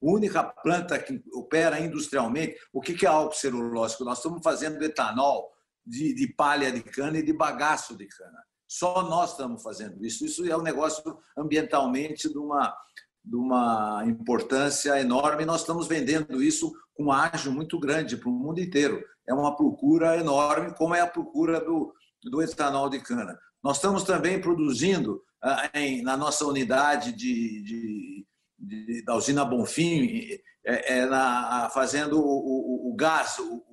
única 0.00 0.42
planta 0.44 0.98
que 0.98 1.22
opera 1.32 1.80
industrialmente. 1.80 2.56
O 2.72 2.80
que 2.80 3.06
é 3.06 3.08
álcool 3.08 3.34
celulósico? 3.34 4.04
Nós 4.04 4.18
estamos 4.18 4.42
fazendo 4.42 4.82
etanol 4.82 5.50
de, 5.86 6.32
palha 6.36 6.70
de 6.70 6.82
cana 6.82 7.18
e 7.18 7.22
de 7.22 7.32
bagaço 7.32 7.96
de 7.96 8.06
cana. 8.06 8.42
Só 8.66 9.02
nós 9.02 9.32
estamos 9.32 9.62
fazendo 9.62 10.04
isso. 10.04 10.24
Isso 10.24 10.44
é 10.46 10.56
um 10.56 10.62
negócio 10.62 11.02
ambientalmente 11.36 12.28
de 12.28 12.38
uma, 12.38 12.76
de 13.24 13.36
uma 13.36 14.02
importância 14.06 15.00
enorme. 15.00 15.44
Nós 15.44 15.60
estamos 15.60 15.86
vendendo 15.86 16.42
isso 16.42 16.72
com 16.94 17.12
ágio 17.12 17.52
muito 17.52 17.78
grande 17.78 18.16
para 18.16 18.28
o 18.28 18.32
mundo 18.32 18.60
inteiro. 18.60 19.02
É 19.26 19.34
uma 19.34 19.56
procura 19.56 20.16
enorme, 20.16 20.74
como 20.74 20.94
é 20.94 21.00
a 21.00 21.06
procura 21.06 21.60
do, 21.60 21.94
do 22.22 22.42
etanol 22.42 22.88
de 22.88 23.00
cana. 23.00 23.38
Nós 23.62 23.76
estamos 23.76 24.02
também 24.04 24.40
produzindo 24.40 25.22
ah, 25.42 25.70
em, 25.74 26.02
na 26.02 26.16
nossa 26.16 26.44
unidade 26.44 27.12
de, 27.12 27.62
de, 27.62 28.26
de, 28.58 29.04
da 29.04 29.14
usina 29.14 29.44
Bonfim, 29.44 30.28
é, 30.64 30.98
é 30.98 31.06
na, 31.06 31.70
fazendo 31.72 32.20
o, 32.20 32.88
o, 32.88 32.92
o 32.92 32.96
gás, 32.96 33.38
o, 33.38 33.64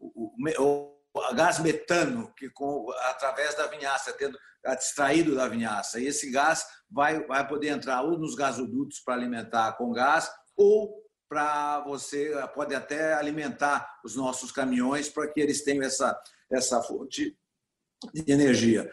o, 0.00 0.98
gás 1.34 1.58
metano, 1.58 2.32
que 2.36 2.50
com, 2.50 2.86
através 3.10 3.54
da 3.56 3.66
vinhaça, 3.66 4.12
tendo 4.12 4.38
extraído 4.66 5.34
da 5.34 5.48
vinhaça. 5.48 6.00
E 6.00 6.06
esse 6.06 6.30
gás 6.30 6.66
vai, 6.90 7.24
vai 7.26 7.46
poder 7.46 7.68
entrar 7.68 8.02
ou 8.02 8.18
nos 8.18 8.34
gasodutos 8.34 9.00
para 9.00 9.14
alimentar 9.14 9.72
com 9.72 9.92
gás, 9.92 10.30
ou 10.56 11.07
para 11.28 11.80
você, 11.80 12.32
pode 12.54 12.74
até 12.74 13.14
alimentar 13.14 13.98
os 14.04 14.16
nossos 14.16 14.50
caminhões 14.50 15.08
para 15.08 15.28
que 15.28 15.40
eles 15.40 15.62
tenham 15.62 15.84
essa, 15.84 16.18
essa 16.50 16.82
fonte 16.82 17.36
de 18.14 18.32
energia. 18.32 18.90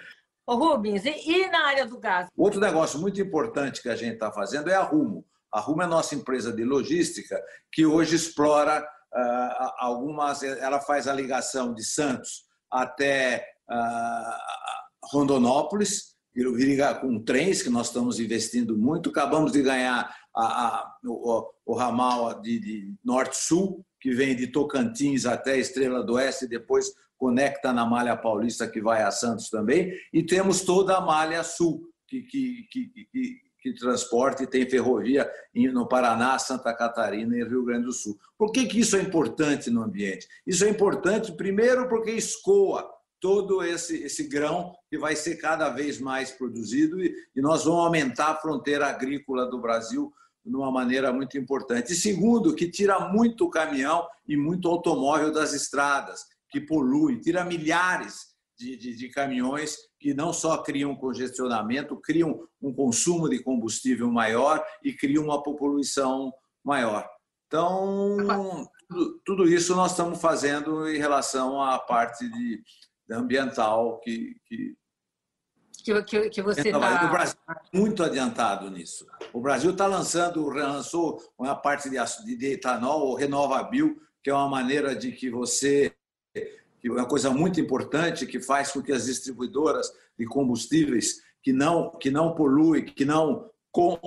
Ô 0.47 0.55
Rubens, 0.55 1.03
e 1.05 1.47
na 1.47 1.65
área 1.65 1.87
do 1.87 1.97
gás? 1.97 2.27
Outro 2.37 2.59
negócio 2.59 2.99
muito 2.99 3.19
importante 3.19 3.81
que 3.81 3.89
a 3.89 3.95
gente 3.95 4.13
está 4.13 4.31
fazendo 4.31 4.69
é 4.69 4.75
a 4.75 4.83
Rumo. 4.83 5.25
A 5.51 5.59
Rumo 5.59 5.81
é 5.81 5.85
a 5.85 5.87
nossa 5.87 6.13
empresa 6.13 6.53
de 6.53 6.63
logística 6.63 7.41
que 7.71 7.85
hoje 7.85 8.15
explora 8.15 8.81
uh, 8.81 9.71
algumas. 9.77 10.43
Ela 10.43 10.79
faz 10.81 11.07
a 11.07 11.13
ligação 11.13 11.73
de 11.73 11.83
Santos 11.83 12.45
até 12.71 13.47
uh, 13.71 15.09
Rondonópolis, 15.11 16.14
com 17.01 17.19
trens, 17.19 17.61
que 17.61 17.69
nós 17.69 17.87
estamos 17.87 18.19
investindo 18.19 18.77
muito. 18.77 19.09
Acabamos 19.09 19.51
de 19.51 19.61
ganhar 19.61 20.13
a, 20.35 20.67
a, 20.67 20.97
o, 21.05 21.47
o, 21.65 21.73
ramal 21.73 22.41
de, 22.41 22.59
de 22.59 22.93
norte-sul, 23.03 23.85
que 23.99 24.13
vem 24.13 24.35
de 24.35 24.47
Tocantins 24.47 25.25
até 25.25 25.57
Estrela 25.57 26.03
do 26.03 26.13
Oeste, 26.13 26.45
e 26.45 26.49
depois 26.49 26.91
conecta 27.17 27.71
na 27.71 27.85
malha 27.85 28.17
paulista, 28.17 28.67
que 28.67 28.81
vai 28.81 29.01
a 29.01 29.11
Santos 29.11 29.49
também. 29.49 29.93
E 30.13 30.23
temos 30.23 30.61
toda 30.61 30.97
a 30.97 31.01
malha 31.01 31.43
sul, 31.43 31.89
que, 32.07 32.21
que, 32.23 32.67
que, 32.69 32.89
que, 33.11 33.35
que 33.61 33.73
transporta 33.73 34.43
e 34.43 34.47
tem 34.47 34.69
ferrovia 34.69 35.29
no 35.73 35.87
Paraná, 35.87 36.37
Santa 36.37 36.73
Catarina 36.73 37.35
e 37.35 37.43
Rio 37.43 37.65
Grande 37.65 37.85
do 37.85 37.93
Sul. 37.93 38.15
Por 38.37 38.51
que, 38.51 38.67
que 38.67 38.79
isso 38.79 38.95
é 38.95 39.01
importante 39.01 39.71
no 39.71 39.81
ambiente? 39.81 40.27
Isso 40.45 40.65
é 40.65 40.69
importante, 40.69 41.31
primeiro, 41.31 41.87
porque 41.87 42.11
escoa 42.11 42.94
todo 43.25 43.63
esse, 43.63 44.03
esse 44.03 44.27
grão 44.27 44.71
que 44.87 44.99
vai 44.99 45.15
ser 45.15 45.37
cada 45.37 45.67
vez 45.69 45.99
mais 45.99 46.29
produzido 46.29 47.03
e, 47.03 47.11
e 47.35 47.41
nós 47.41 47.65
vamos 47.65 47.79
aumentar 47.79 48.27
a 48.27 48.35
fronteira 48.35 48.85
agrícola 48.85 49.47
do 49.47 49.59
Brasil 49.59 50.13
de 50.45 50.55
uma 50.55 50.69
maneira 50.69 51.11
muito 51.11 51.35
importante. 51.35 51.93
E 51.93 51.95
segundo, 51.95 52.53
que 52.53 52.69
tira 52.69 52.99
muito 53.09 53.49
caminhão 53.49 54.07
e 54.27 54.37
muito 54.37 54.67
automóvel 54.67 55.31
das 55.31 55.53
estradas, 55.53 56.21
que 56.51 56.61
polui, 56.61 57.19
tira 57.19 57.43
milhares 57.43 58.35
de, 58.55 58.77
de, 58.77 58.95
de, 58.95 59.09
caminhões 59.09 59.75
que 59.99 60.13
não 60.13 60.31
só 60.31 60.59
criam 60.59 60.95
congestionamento, 60.95 61.99
criam 61.99 62.47
um 62.61 62.71
consumo 62.71 63.27
de 63.27 63.39
combustível 63.39 64.11
maior 64.11 64.63
e 64.83 64.93
criam 64.93 65.23
uma 65.23 65.41
poluição 65.41 66.31
maior. 66.63 67.09
Então, 67.47 68.17
tudo, 68.87 69.21
tudo 69.25 69.47
isso 69.47 69.75
nós 69.75 69.91
estamos 69.91 70.21
fazendo 70.21 70.87
em 70.87 70.99
relação 70.99 71.59
à 71.59 71.79
parte 71.79 72.29
de, 72.29 72.61
ambiental 73.11 73.99
que, 73.99 74.35
que 74.45 74.75
que, 75.85 76.03
que, 76.03 76.29
que 76.29 76.41
você 76.41 76.61
está. 76.61 77.05
O 77.05 77.11
Brasil 77.11 77.37
está 77.39 77.61
muito 77.71 78.03
adiantado 78.03 78.71
nisso. 78.71 79.05
O 79.31 79.39
Brasil 79.39 79.69
está 79.69 79.85
lançando, 79.85 80.49
lançou 80.49 81.21
uma 81.37 81.55
parte 81.55 81.91
de, 81.91 81.97
de 82.37 82.53
etanol, 82.53 83.11
o 83.11 83.15
RenovaBio, 83.15 84.01
que 84.23 84.31
é 84.31 84.33
uma 84.33 84.49
maneira 84.49 84.95
de 84.95 85.11
que 85.11 85.29
você. 85.29 85.93
Que 86.33 86.87
é 86.87 86.91
uma 86.91 87.05
coisa 87.05 87.29
muito 87.29 87.61
importante 87.61 88.25
que 88.25 88.39
faz 88.39 88.71
com 88.71 88.81
que 88.81 88.91
as 88.91 89.05
distribuidoras 89.05 89.91
de 90.17 90.25
combustíveis 90.25 91.21
que 91.43 91.53
não, 91.53 91.91
que 91.91 92.09
não 92.09 92.33
poluem, 92.33 92.83
que 92.83 93.05
não 93.05 93.49
com, 93.71 93.99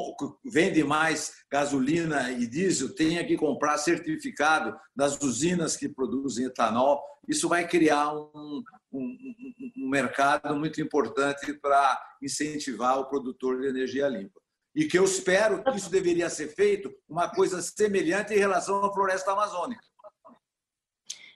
vende 0.45 0.83
mais 0.83 1.45
gasolina 1.51 2.33
e 2.33 2.47
diesel, 2.47 2.95
tenha 2.95 3.25
que 3.25 3.37
comprar 3.37 3.79
certificado 3.79 4.77
das 4.97 5.21
usinas 5.21 5.77
que 5.77 5.89
produzem 5.89 6.47
etanol. 6.47 7.01
Isso 7.29 7.49
vai 7.49 7.69
criar 7.69 8.13
um, 8.13 8.63
um, 8.93 9.17
um 9.77 9.89
mercado 9.89 10.55
muito 10.57 10.81
importante 10.81 11.53
para 11.55 12.01
incentivar 12.23 12.99
o 12.99 13.07
produtor 13.07 13.61
de 13.61 13.69
energia 13.69 14.09
limpa. 14.09 14.41
E 14.75 14.87
que 14.87 14.99
eu 14.99 15.05
espero 15.05 15.63
que 15.65 15.77
isso 15.77 15.91
deveria 15.91 16.31
ser 16.31 16.49
feito 16.49 16.95
uma 17.09 17.29
coisa 17.29 17.61
semelhante 17.61 18.35
em 18.35 18.39
relação 18.39 18.85
à 18.85 18.93
floresta 18.93 19.33
amazônica. 19.33 19.83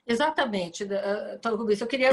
Exatamente, 0.05 0.87
então, 1.35 1.55
Rubens. 1.55 1.79
Eu 1.79 1.87
queria 1.87 2.11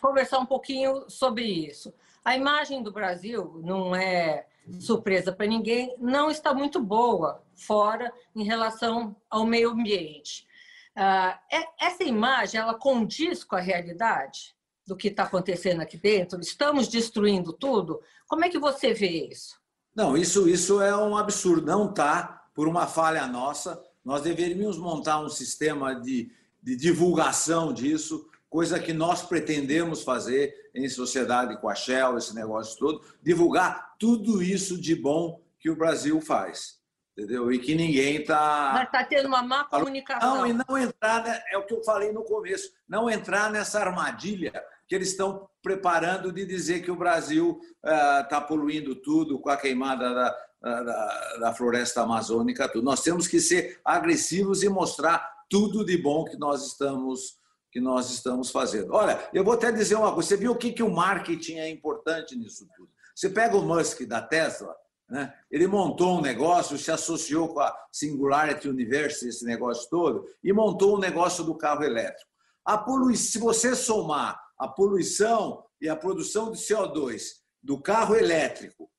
conversar 0.00 0.38
um 0.38 0.46
pouquinho 0.46 1.08
sobre 1.08 1.44
isso. 1.44 1.92
A 2.24 2.36
imagem 2.36 2.82
do 2.82 2.92
Brasil 2.92 3.60
não 3.64 3.94
é 3.94 4.46
surpresa 4.78 5.32
para 5.32 5.46
ninguém, 5.46 5.94
não 5.98 6.30
está 6.30 6.54
muito 6.54 6.80
boa 6.80 7.42
fora 7.54 8.12
em 8.34 8.44
relação 8.44 9.16
ao 9.28 9.44
meio 9.44 9.70
ambiente. 9.70 10.46
Ah, 10.94 11.40
é, 11.50 11.86
essa 11.86 12.04
imagem 12.04 12.60
ela 12.60 12.74
condiz 12.74 13.42
com 13.42 13.56
a 13.56 13.60
realidade? 13.60 14.54
Do 14.86 14.96
que 14.96 15.08
está 15.08 15.24
acontecendo 15.24 15.80
aqui 15.80 15.96
dentro? 15.96 16.40
Estamos 16.40 16.88
destruindo 16.88 17.52
tudo? 17.52 18.00
Como 18.26 18.44
é 18.44 18.48
que 18.48 18.58
você 18.58 18.92
vê 18.92 19.28
isso? 19.28 19.60
Não, 19.94 20.16
isso, 20.16 20.48
isso 20.48 20.80
é 20.80 20.96
um 20.96 21.16
absurdo. 21.16 21.66
Não 21.66 21.90
está 21.90 22.46
por 22.54 22.66
uma 22.66 22.86
falha 22.86 23.26
nossa. 23.26 23.82
Nós 24.04 24.22
deveríamos 24.22 24.78
montar 24.78 25.20
um 25.20 25.28
sistema 25.28 25.94
de, 25.94 26.30
de 26.62 26.76
divulgação 26.76 27.72
disso, 27.72 28.28
coisa 28.48 28.78
que 28.78 28.92
nós 28.92 29.22
pretendemos 29.22 30.02
fazer 30.02 30.54
em 30.74 30.88
sociedade 30.88 31.60
com 31.60 31.68
a 31.68 31.74
Shell, 31.74 32.18
esse 32.18 32.34
negócio 32.34 32.78
todo, 32.78 33.02
divulgar 33.22 33.94
tudo 33.98 34.42
isso 34.42 34.80
de 34.80 34.94
bom 34.94 35.40
que 35.58 35.70
o 35.70 35.76
Brasil 35.76 36.20
faz. 36.20 36.81
Entendeu? 37.22 37.52
E 37.52 37.58
que 37.58 37.74
ninguém 37.74 38.16
está. 38.16 38.72
Mas 38.74 38.86
está 38.86 39.04
tendo 39.04 39.28
uma 39.28 39.42
má 39.42 39.64
comunicação. 39.64 40.38
Não, 40.38 40.46
e 40.46 40.52
não 40.52 40.76
entrar, 40.76 41.24
é 41.50 41.56
o 41.56 41.64
que 41.64 41.72
eu 41.72 41.82
falei 41.84 42.10
no 42.10 42.24
começo, 42.24 42.72
não 42.88 43.08
entrar 43.08 43.50
nessa 43.50 43.78
armadilha 43.78 44.52
que 44.88 44.94
eles 44.94 45.10
estão 45.10 45.48
preparando 45.62 46.32
de 46.32 46.44
dizer 46.44 46.82
que 46.82 46.90
o 46.90 46.96
Brasil 46.96 47.60
está 47.76 48.40
uh, 48.40 48.46
poluindo 48.48 48.96
tudo 48.96 49.38
com 49.38 49.48
a 49.48 49.56
queimada 49.56 50.12
da, 50.12 50.36
da, 50.60 51.36
da, 51.38 51.54
floresta 51.54 52.02
amazônica. 52.02 52.68
Tudo. 52.68 52.84
Nós 52.84 53.02
temos 53.02 53.28
que 53.28 53.40
ser 53.40 53.80
agressivos 53.84 54.64
e 54.64 54.68
mostrar 54.68 55.44
tudo 55.48 55.84
de 55.84 55.96
bom 55.96 56.24
que 56.24 56.36
nós 56.36 56.66
estamos 56.66 57.40
que 57.70 57.80
nós 57.80 58.10
estamos 58.10 58.50
fazendo. 58.50 58.92
Olha, 58.92 59.18
eu 59.32 59.42
vou 59.42 59.54
até 59.54 59.72
dizer 59.72 59.94
uma 59.94 60.12
coisa. 60.12 60.28
Você 60.28 60.36
viu 60.36 60.52
o 60.52 60.56
que, 60.56 60.72
que 60.72 60.82
o 60.82 60.90
marketing 60.90 61.54
é 61.54 61.70
importante 61.70 62.36
nisso 62.36 62.68
tudo? 62.76 62.90
Você 63.14 63.30
pega 63.30 63.56
o 63.56 63.62
Musk 63.62 64.02
da 64.02 64.20
Tesla, 64.20 64.76
Né? 65.12 65.30
Ele 65.50 65.66
montou 65.66 66.16
um 66.16 66.22
negócio, 66.22 66.78
se 66.78 66.90
associou 66.90 67.52
com 67.52 67.60
a 67.60 67.76
Singularity 67.92 68.66
University, 68.66 69.28
esse 69.28 69.44
negócio 69.44 69.90
todo, 69.90 70.26
e 70.42 70.54
montou 70.54 70.96
um 70.96 70.98
negócio 70.98 71.44
do 71.44 71.54
carro 71.54 71.84
elétrico. 71.84 72.30
A 72.64 72.78
poluição, 72.78 73.30
se 73.30 73.38
você 73.38 73.76
somar 73.76 74.40
a 74.58 74.66
poluição 74.66 75.66
e 75.78 75.86
a 75.86 75.94
produção 75.94 76.50
de 76.50 76.56
CO2 76.56 77.24
do 77.62 77.78
carro 77.78 78.14
elétrico, 78.16 78.90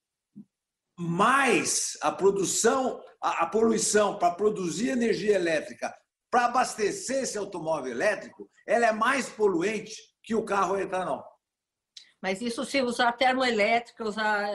mais 0.95 1.97
a 1.99 2.11
produção, 2.11 3.01
a, 3.19 3.45
a 3.45 3.47
poluição 3.47 4.19
para 4.19 4.35
produzir 4.35 4.89
energia 4.89 5.33
elétrica, 5.33 5.91
para 6.29 6.45
abastecer 6.45 7.23
esse 7.23 7.39
automóvel 7.39 7.91
elétrico, 7.91 8.47
ela 8.67 8.85
é 8.85 8.91
mais 8.91 9.29
poluente 9.29 9.95
que 10.21 10.35
o 10.35 10.45
carro 10.45 10.77
etanol. 10.77 11.25
Mas 12.23 12.41
isso 12.41 12.63
se 12.63 12.81
usar 12.81 13.11
termoelétrica, 13.11 14.01
usar, 14.01 14.47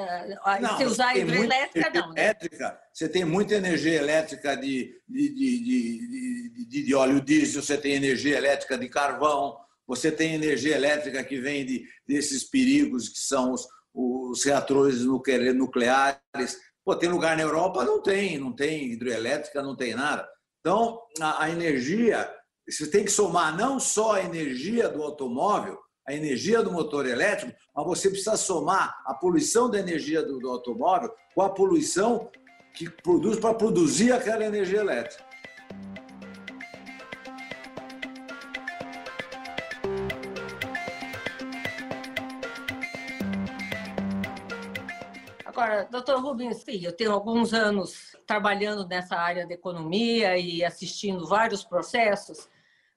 não, 0.58 0.78
se 0.78 0.86
usar 0.86 1.14
hidrelétrica, 1.14 1.90
não. 1.90 2.14
Né? 2.14 2.22
Elétrica, 2.22 2.80
você 2.90 3.06
tem 3.06 3.26
muita 3.26 3.56
energia 3.56 3.98
elétrica 3.98 4.56
de, 4.56 4.98
de, 5.06 5.28
de, 5.34 6.64
de, 6.66 6.82
de 6.82 6.94
óleo 6.94 7.20
diesel, 7.20 7.60
você 7.60 7.76
tem 7.76 7.92
energia 7.92 8.38
elétrica 8.38 8.78
de 8.78 8.88
carvão, 8.88 9.58
você 9.86 10.10
tem 10.10 10.32
energia 10.32 10.76
elétrica 10.76 11.22
que 11.22 11.38
vem 11.38 11.66
de, 11.66 11.84
desses 12.06 12.42
perigos 12.42 13.10
que 13.10 13.20
são 13.20 13.52
os, 13.52 13.68
os 13.92 14.42
reatores 14.46 15.04
nucleares. 15.04 16.58
Pô, 16.82 16.96
tem 16.96 17.10
lugar 17.10 17.36
na 17.36 17.42
Europa? 17.42 17.84
Não 17.84 18.00
tem, 18.00 18.38
não 18.38 18.50
tem 18.50 18.92
hidrelétrica, 18.92 19.62
não 19.62 19.76
tem 19.76 19.94
nada. 19.94 20.26
Então, 20.60 21.02
a, 21.20 21.44
a 21.44 21.50
energia, 21.50 22.34
você 22.66 22.90
tem 22.90 23.04
que 23.04 23.12
somar 23.12 23.54
não 23.54 23.78
só 23.78 24.12
a 24.12 24.22
energia 24.22 24.88
do 24.88 25.02
automóvel, 25.02 25.78
a 26.08 26.14
energia 26.14 26.62
do 26.62 26.72
motor 26.72 27.06
elétrico, 27.06 27.54
mas 27.76 27.86
você 27.86 28.08
precisa 28.08 28.34
somar 28.34 28.98
a 29.04 29.12
poluição 29.12 29.70
da 29.70 29.78
energia 29.78 30.22
do, 30.22 30.38
do 30.38 30.48
automóvel 30.48 31.14
com 31.34 31.42
a 31.42 31.50
poluição 31.50 32.30
que 32.72 32.88
produz 32.88 33.38
para 33.38 33.52
produzir 33.52 34.10
aquela 34.12 34.42
energia 34.42 34.80
elétrica. 34.80 35.22
Agora, 45.44 45.86
doutor 45.90 46.22
Rubens, 46.22 46.64
eu 46.66 46.92
tenho 46.92 47.12
alguns 47.12 47.52
anos 47.52 48.16
trabalhando 48.26 48.88
nessa 48.88 49.14
área 49.14 49.46
da 49.46 49.52
economia 49.52 50.38
e 50.38 50.64
assistindo 50.64 51.26
vários 51.26 51.62
processos. 51.62 52.48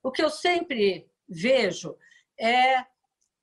O 0.02 0.10
que 0.12 0.24
eu 0.24 0.30
sempre 0.30 1.10
vejo 1.28 1.94
é 2.40 2.86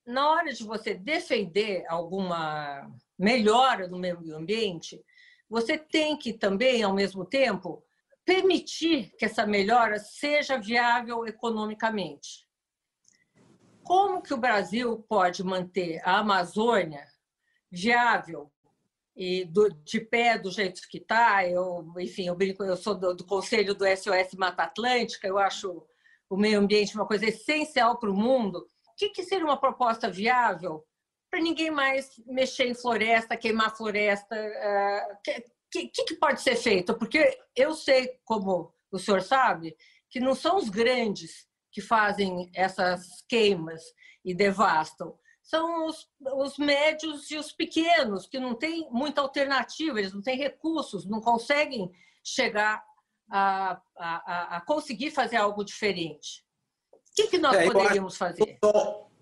na 0.05 0.29
hora 0.29 0.53
de 0.53 0.63
você 0.63 0.93
defender 0.93 1.85
alguma 1.87 2.91
melhora 3.17 3.87
no 3.87 3.99
meio 3.99 4.35
ambiente, 4.35 5.03
você 5.49 5.77
tem 5.77 6.17
que 6.17 6.33
também, 6.33 6.83
ao 6.83 6.93
mesmo 6.93 7.25
tempo, 7.25 7.83
permitir 8.23 9.11
que 9.17 9.25
essa 9.25 9.45
melhora 9.45 9.97
seja 9.97 10.57
viável 10.57 11.25
economicamente. 11.25 12.47
Como 13.83 14.21
que 14.21 14.33
o 14.33 14.37
Brasil 14.37 15.03
pode 15.09 15.43
manter 15.43 15.99
a 16.03 16.19
Amazônia 16.19 17.07
viável 17.71 18.51
e 19.15 19.43
do, 19.45 19.69
de 19.83 19.99
pé 19.99 20.37
do 20.37 20.51
jeito 20.51 20.81
que 20.87 20.99
está? 20.99 21.47
Eu, 21.47 21.91
enfim, 21.97 22.27
eu 22.27 22.35
brinco, 22.35 22.63
eu 22.63 22.77
sou 22.77 22.93
do, 22.93 23.15
do 23.15 23.25
conselho 23.25 23.73
do 23.73 23.85
SOS 23.85 24.35
Mata 24.37 24.63
Atlântica, 24.63 25.27
eu 25.27 25.39
acho 25.39 25.83
o 26.29 26.37
meio 26.37 26.59
ambiente 26.59 26.93
uma 26.93 27.07
coisa 27.07 27.25
essencial 27.25 27.97
para 27.97 28.11
o 28.11 28.15
mundo 28.15 28.67
que, 28.99 29.09
que 29.09 29.23
seria 29.23 29.45
uma 29.45 29.59
proposta 29.59 30.11
viável 30.11 30.85
para 31.31 31.39
ninguém 31.39 31.71
mais 31.71 32.11
mexer 32.27 32.67
em 32.67 32.73
floresta, 32.73 33.37
queimar 33.37 33.75
floresta? 33.75 34.35
O 34.35 35.13
uh, 35.13 35.17
que, 35.71 35.87
que, 35.87 36.03
que 36.03 36.15
pode 36.15 36.41
ser 36.41 36.57
feito? 36.57 36.93
Porque 36.97 37.39
eu 37.55 37.73
sei, 37.73 38.19
como 38.25 38.73
o 38.91 38.99
senhor 38.99 39.21
sabe, 39.21 39.75
que 40.09 40.19
não 40.19 40.35
são 40.35 40.57
os 40.57 40.67
grandes 40.67 41.47
que 41.71 41.81
fazem 41.81 42.51
essas 42.53 43.23
queimas 43.29 43.81
e 44.25 44.33
devastam. 44.33 45.17
São 45.41 45.87
os, 45.87 46.07
os, 46.19 46.57
médios 46.57 47.31
e 47.31 47.37
os 47.37 47.53
pequenos, 47.53 48.27
que 48.27 48.39
não 48.39 48.53
têm 48.53 48.87
muita 48.91 49.21
alternativa, 49.21 49.97
eles 49.97 50.13
não 50.13 50.21
têm 50.21 50.37
recursos, 50.37 51.07
não 51.07 51.21
conseguem 51.21 51.89
chegar 52.23 52.83
a, 53.31 53.81
a, 53.97 54.57
a 54.57 54.61
conseguir 54.61 55.11
fazer 55.11 55.37
algo 55.37 55.63
diferente 55.63 56.43
que, 57.23 57.27
que 57.29 57.37
nós 57.37 57.55
é, 57.55 57.71
poderíamos 57.71 58.17
fazer? 58.17 58.57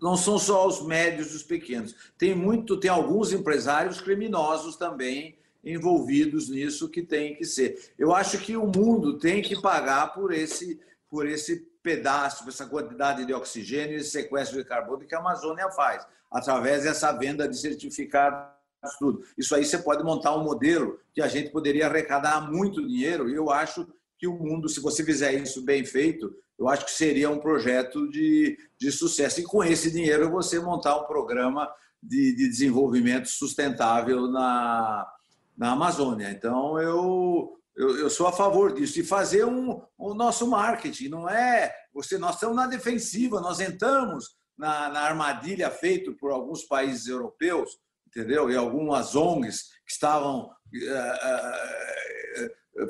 não 0.01 0.15
são 0.15 0.37
só 0.37 0.67
os 0.67 0.85
médios 0.85 1.33
e 1.33 1.37
os 1.37 1.43
pequenos. 1.43 1.95
Tem 2.17 2.35
muito, 2.35 2.79
tem 2.79 2.89
alguns 2.89 3.33
empresários 3.33 3.99
criminosos 3.99 4.75
também 4.75 5.37
envolvidos 5.63 6.49
nisso 6.49 6.89
que 6.89 7.01
tem 7.01 7.35
que 7.35 7.45
ser. 7.45 7.93
Eu 7.97 8.13
acho 8.13 8.37
que 8.37 8.55
o 8.55 8.67
mundo 8.67 9.17
tem 9.17 9.41
que 9.41 9.59
pagar 9.59 10.13
por 10.13 10.31
esse, 10.31 10.79
por 11.09 11.27
esse 11.27 11.67
pedaço, 11.81 12.43
por 12.43 12.49
essa 12.49 12.65
quantidade 12.65 13.25
de 13.25 13.33
oxigênio 13.33 13.97
e 13.97 14.03
sequestro 14.03 14.57
de 14.57 14.65
carbono 14.67 15.05
que 15.05 15.15
a 15.15 15.19
Amazônia 15.19 15.69
faz, 15.71 16.05
através 16.31 16.83
dessa 16.83 17.11
venda 17.11 17.47
de 17.47 17.57
certificados 17.57 18.55
tudo. 18.99 19.23
Isso 19.37 19.55
aí 19.55 19.65
você 19.65 19.77
pode 19.77 20.03
montar 20.03 20.35
um 20.35 20.43
modelo 20.43 20.99
que 21.13 21.21
a 21.21 21.27
gente 21.27 21.49
poderia 21.49 21.87
arrecadar 21.87 22.49
muito 22.49 22.85
dinheiro. 22.87 23.29
E 23.29 23.35
eu 23.35 23.49
acho 23.49 23.87
que 24.17 24.27
o 24.27 24.33
mundo, 24.33 24.69
se 24.69 24.79
você 24.79 25.03
fizer 25.03 25.33
isso 25.33 25.61
bem 25.63 25.83
feito, 25.83 26.33
eu 26.57 26.67
acho 26.67 26.85
que 26.85 26.91
seria 26.91 27.29
um 27.29 27.39
projeto 27.39 28.09
de, 28.09 28.57
de 28.79 28.91
sucesso. 28.91 29.39
E 29.39 29.43
com 29.43 29.63
esse 29.63 29.91
dinheiro 29.91 30.31
você 30.31 30.59
montar 30.59 30.97
um 30.97 31.05
programa 31.05 31.71
de, 32.01 32.35
de 32.35 32.49
desenvolvimento 32.49 33.27
sustentável 33.27 34.27
na, 34.27 35.07
na 35.55 35.71
Amazônia. 35.71 36.31
Então, 36.31 36.79
eu, 36.79 37.57
eu, 37.75 37.99
eu, 37.99 38.09
sou 38.09 38.27
a 38.27 38.31
favor 38.31 38.73
disso. 38.73 38.99
E 38.99 39.03
fazer 39.03 39.45
um, 39.45 39.81
o 39.97 40.13
nosso 40.13 40.47
marketing, 40.47 41.09
não 41.09 41.29
é. 41.29 41.73
Você, 41.93 42.17
nós 42.17 42.35
estamos 42.35 42.55
na 42.55 42.65
defensiva, 42.65 43.39
nós 43.39 43.59
entramos 43.59 44.35
na, 44.57 44.89
na 44.89 45.01
armadilha 45.01 45.69
feita 45.69 46.11
por 46.19 46.31
alguns 46.31 46.63
países 46.63 47.07
europeus, 47.07 47.77
entendeu? 48.07 48.49
E 48.49 48.55
algumas 48.55 49.15
ONGs 49.15 49.63
que 49.85 49.91
estavam. 49.91 50.49
Uh, 50.73 50.79
uh, 50.79 52.06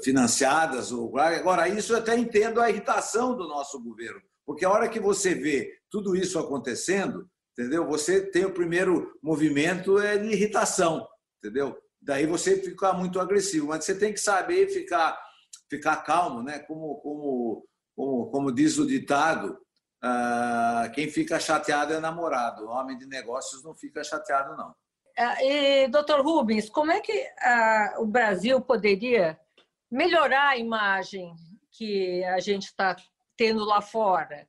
financiadas. 0.04 0.92
Agora, 0.92 1.68
isso 1.68 1.94
eu 1.94 1.98
até 1.98 2.18
entendo 2.18 2.60
a 2.60 2.70
irritação 2.70 3.36
do 3.36 3.48
nosso 3.48 3.82
governo, 3.82 4.22
porque 4.46 4.66
a 4.66 4.70
hora 4.70 4.90
que 4.90 5.00
você 5.00 5.34
vê 5.34 5.80
tudo 5.90 6.16
isso 6.16 6.38
acontecendo, 6.40 7.30
entendeu? 7.58 7.86
Você 7.88 8.22
tem 8.22 8.46
o 8.46 8.54
primeiro 8.54 9.18
movimento 9.22 10.00
é 10.00 10.18
de 10.18 10.28
irritação, 10.28 11.08
entendeu? 11.38 11.78
Daí 12.02 12.26
você 12.26 12.62
fica 12.62 12.94
muito 12.94 13.20
agressivo, 13.20 13.68
mas 13.68 13.86
você 13.86 13.98
tem 13.98 14.14
que 14.14 14.20
saber 14.20 14.70
ficar 14.70 15.18
ficar 15.70 15.98
calmo, 15.98 16.42
né? 16.42 16.60
Como 16.60 16.96
como 17.02 17.68
como, 17.96 18.30
como 18.30 18.52
diz 18.52 18.78
o 18.78 18.86
ditado, 18.86 19.58
uh, 20.04 20.92
quem 20.94 21.10
fica 21.10 21.40
chateado 21.40 21.94
é 21.94 22.00
namorado, 22.00 22.66
o 22.66 22.70
homem 22.70 22.96
de 22.96 23.08
negócios 23.08 23.64
não 23.64 23.74
fica 23.74 24.04
chateado 24.04 24.56
não. 24.56 24.76
Ah, 25.18 25.44
e, 25.44 25.88
doutor 25.88 26.22
Rubens, 26.22 26.70
como 26.70 26.92
é 26.92 27.00
que 27.02 27.12
uh, 27.12 28.04
o 28.04 28.06
Brasil 28.06 28.62
poderia 28.62 29.38
melhorar 29.90 30.50
a 30.50 30.58
imagem 30.58 31.34
que 31.72 32.24
a 32.24 32.40
gente 32.40 32.66
está 32.66 32.96
tendo 33.36 33.64
lá 33.64 33.82
fora, 33.82 34.48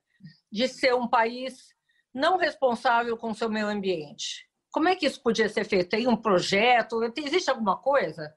de 0.51 0.67
ser 0.67 0.95
um 0.95 1.07
país 1.07 1.75
não 2.13 2.37
responsável 2.37 3.15
com 3.15 3.31
o 3.31 3.35
seu 3.35 3.49
meio 3.49 3.67
ambiente. 3.67 4.49
Como 4.71 4.89
é 4.89 4.95
que 4.95 5.05
isso 5.05 5.21
podia 5.21 5.47
ser 5.47 5.63
feito? 5.63 5.89
Tem 5.89 6.07
um 6.07 6.15
projeto? 6.15 7.01
Existe 7.17 7.49
alguma 7.49 7.77
coisa? 7.77 8.33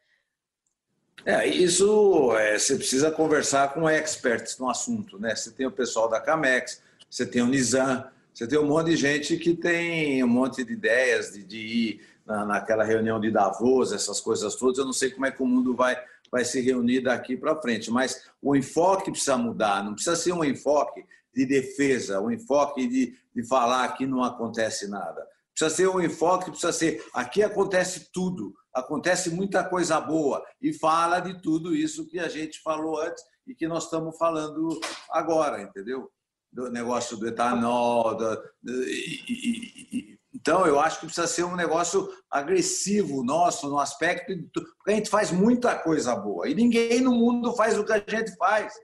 É, 1.25 1.47
isso 1.47 2.35
é, 2.37 2.59
você 2.59 2.77
precisa 2.77 3.11
conversar 3.11 3.73
com 3.73 3.89
experts 3.89 4.59
no 4.59 4.69
assunto, 4.69 5.19
né? 5.19 5.35
Você 5.35 5.51
tem 5.51 5.67
o 5.67 5.71
pessoal 5.71 6.09
da 6.09 6.21
Camex, 6.21 6.83
você 7.09 7.25
tem 7.25 7.43
o 7.43 7.47
Nizam, 7.47 8.05
você 8.33 8.47
tem 8.47 8.59
um 8.59 8.67
monte 8.67 8.91
de 8.91 8.97
gente 8.97 9.37
que 9.37 9.55
tem 9.55 10.25
um 10.25 10.29
monte 10.29 10.65
de 10.65 10.73
ideias 10.73 11.33
de, 11.33 11.45
de 11.45 11.59
ir 11.59 12.07
na, 12.27 12.45
naquela 12.45 12.83
reunião 12.83 13.21
de 13.21 13.31
Davos, 13.31 13.93
essas 13.93 14.21
coisas 14.21 14.57
todas. 14.57 14.79
Eu 14.79 14.85
não 14.85 14.93
sei 14.93 15.11
como 15.11 15.27
é 15.27 15.31
que 15.31 15.43
o 15.43 15.47
mundo 15.47 15.77
vai 15.77 16.03
vai 16.33 16.47
se 16.47 16.63
reunir 16.63 17.03
daqui 17.03 17.37
para 17.37 17.61
frente. 17.61 17.91
Mas 17.91 18.25
o 18.41 18.57
enfoque 18.57 19.11
precisa 19.11 19.37
mudar, 19.37 19.85
não 19.85 19.93
precisa 19.93 20.17
ser 20.17 20.33
um 20.33 20.43
enfoque 20.43 21.05
de 21.35 21.45
defesa, 21.45 22.21
um 22.21 22.31
enfoque 22.31 22.89
de, 22.89 23.15
de 23.35 23.47
falar 23.47 23.87
que 23.93 24.07
não 24.07 24.25
acontece 24.25 24.89
nada. 24.89 25.27
Precisa 25.55 25.77
ser 25.77 25.89
um 25.89 26.01
enfoque, 26.01 26.51
precisa 26.51 26.73
ser 26.73 27.05
aqui 27.13 27.43
acontece 27.43 28.09
tudo, 28.11 28.55
acontece 28.73 29.29
muita 29.29 29.63
coisa 29.63 30.01
boa 30.01 30.43
e 30.61 30.73
fala 30.73 31.21
de 31.21 31.41
tudo 31.43 31.75
isso 31.75 32.09
que 32.09 32.19
a 32.19 32.29
gente 32.29 32.63
falou 32.63 32.99
antes 32.99 33.23
e 33.47 33.55
que 33.55 33.69
nós 33.69 33.85
estamos 33.85 34.17
falando 34.17 34.81
agora, 35.11 35.61
entendeu? 35.61 36.11
Do 36.51 36.71
negócio 36.71 37.19
do 37.19 37.29
etanol, 37.29 38.17
do, 38.17 38.43
e, 38.65 39.85
e, 39.93 40.19
então, 40.43 40.67
eu 40.67 40.81
acho 40.81 40.99
que 40.99 41.07
precisa 41.07 41.29
ser 41.29 41.45
um 41.45 41.55
negócio 41.55 42.09
agressivo 42.29 43.23
nosso, 43.23 43.69
no 43.71 43.79
aspecto. 43.79 44.33
Porque 44.53 44.91
a 44.91 44.95
gente 44.95 45.09
faz 45.09 45.31
muita 45.31 45.77
coisa 45.77 46.17
boa. 46.17 46.49
E 46.49 46.55
ninguém 46.55 47.01
no 47.01 47.13
mundo 47.13 47.53
faz 47.53 47.79
o 47.79 47.85
que 47.85 47.93
a 47.93 47.99
gente 48.05 48.35
faz. 48.35 48.75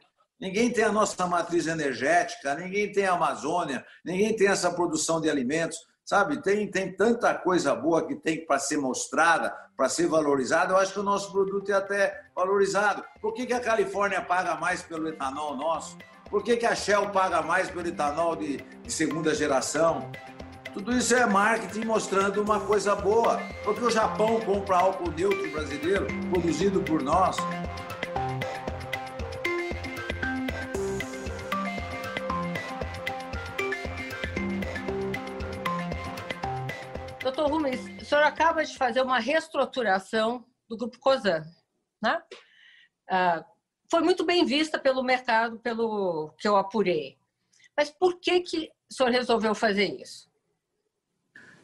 Ninguém 0.40 0.72
tem 0.72 0.84
a 0.84 0.92
nossa 0.92 1.26
matriz 1.26 1.66
energética, 1.66 2.54
ninguém 2.54 2.92
tem 2.92 3.06
a 3.06 3.14
Amazônia, 3.14 3.84
ninguém 4.04 4.36
tem 4.36 4.46
essa 4.46 4.70
produção 4.70 5.20
de 5.20 5.28
alimentos. 5.28 5.76
Sabe, 6.04 6.40
tem, 6.40 6.70
tem 6.70 6.94
tanta 6.94 7.34
coisa 7.34 7.74
boa 7.74 8.06
que 8.06 8.14
tem 8.14 8.46
para 8.46 8.60
ser 8.60 8.76
mostrada, 8.76 9.52
para 9.76 9.88
ser 9.88 10.06
valorizada. 10.06 10.72
Eu 10.72 10.78
acho 10.78 10.92
que 10.92 11.00
o 11.00 11.02
nosso 11.02 11.32
produto 11.32 11.72
é 11.72 11.74
até 11.74 12.22
valorizado. 12.36 13.04
Por 13.20 13.34
que, 13.34 13.46
que 13.46 13.52
a 13.52 13.60
Califórnia 13.60 14.22
paga 14.22 14.54
mais 14.54 14.80
pelo 14.80 15.08
etanol 15.08 15.56
nosso? 15.56 15.98
Por 16.30 16.44
que, 16.44 16.56
que 16.56 16.66
a 16.66 16.74
Shell 16.76 17.10
paga 17.10 17.42
mais 17.42 17.68
pelo 17.68 17.88
etanol 17.88 18.36
de, 18.36 18.58
de 18.58 18.92
segunda 18.92 19.34
geração? 19.34 20.08
Tudo 20.78 20.96
isso 20.96 21.12
é 21.12 21.26
marketing 21.26 21.86
mostrando 21.86 22.40
uma 22.40 22.64
coisa 22.64 22.94
boa. 22.94 23.40
Porque 23.64 23.82
o 23.82 23.90
Japão 23.90 24.40
compra 24.40 24.76
álcool 24.76 25.10
neutro 25.10 25.50
brasileiro 25.50 26.06
produzido 26.30 26.80
por 26.84 27.02
nós. 27.02 27.36
Doutor 37.20 37.50
Rubens, 37.50 37.80
o 38.00 38.04
senhor 38.04 38.22
acaba 38.22 38.64
de 38.64 38.78
fazer 38.78 39.02
uma 39.02 39.18
reestruturação 39.18 40.46
do 40.68 40.76
Grupo 40.76 41.00
COSAN, 41.00 41.42
né? 42.00 42.22
Ah, 43.10 43.44
foi 43.90 44.00
muito 44.00 44.24
bem 44.24 44.44
vista 44.44 44.78
pelo 44.78 45.02
mercado, 45.02 45.58
pelo 45.58 46.32
que 46.38 46.46
eu 46.46 46.56
apurei. 46.56 47.18
Mas 47.76 47.90
por 47.90 48.20
que, 48.20 48.40
que 48.42 48.70
o 48.88 48.94
senhor 48.94 49.10
resolveu 49.10 49.56
fazer 49.56 50.00
isso? 50.00 50.27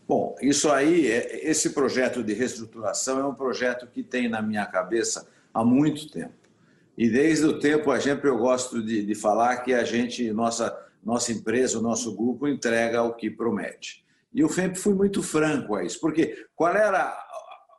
Bom, 0.07 0.37
isso 0.43 0.71
aí, 0.71 1.11
é, 1.11 1.49
esse 1.49 1.71
projeto 1.71 2.23
de 2.23 2.35
reestruturação 2.35 3.19
é 3.19 3.27
um 3.27 3.35
projeto 3.35 3.87
que 3.87 4.03
tem 4.03 4.29
na 4.29 4.43
minha 4.43 4.67
cabeça 4.67 5.27
há 5.53 5.64
muito 5.64 6.11
tempo. 6.11 6.35
E 6.97 7.09
desde 7.09 7.47
o 7.47 7.59
tempo, 7.59 7.90
a 7.90 7.99
gente, 7.99 8.25
eu 8.25 8.37
gosto 8.37 8.83
de, 8.83 9.05
de 9.05 9.14
falar 9.14 9.59
que 9.59 9.73
a 9.73 9.83
gente, 9.83 10.31
nossa, 10.33 10.79
nossa 11.03 11.33
empresa, 11.33 11.79
o 11.79 11.83
nosso 11.83 12.14
grupo, 12.14 12.47
entrega 12.47 13.03
o 13.03 13.14
que 13.14 13.31
promete. 13.31 14.05
E 14.33 14.40
eu 14.40 14.49
sempre 14.49 14.79
fui 14.79 14.95
muito 14.95 15.23
franco 15.23 15.75
a 15.75 15.83
isso, 15.83 15.99
porque 16.01 16.47
qual 16.55 16.75
era 16.75 17.17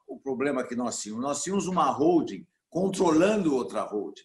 o 0.07 0.19
problema 0.19 0.63
que 0.63 0.75
nós 0.75 0.99
tínhamos? 0.99 1.23
Nós 1.23 1.43
tínhamos 1.43 1.67
uma 1.67 1.91
holding 1.91 2.45
controlando 2.69 3.55
outra 3.55 3.81
holding. 3.81 4.23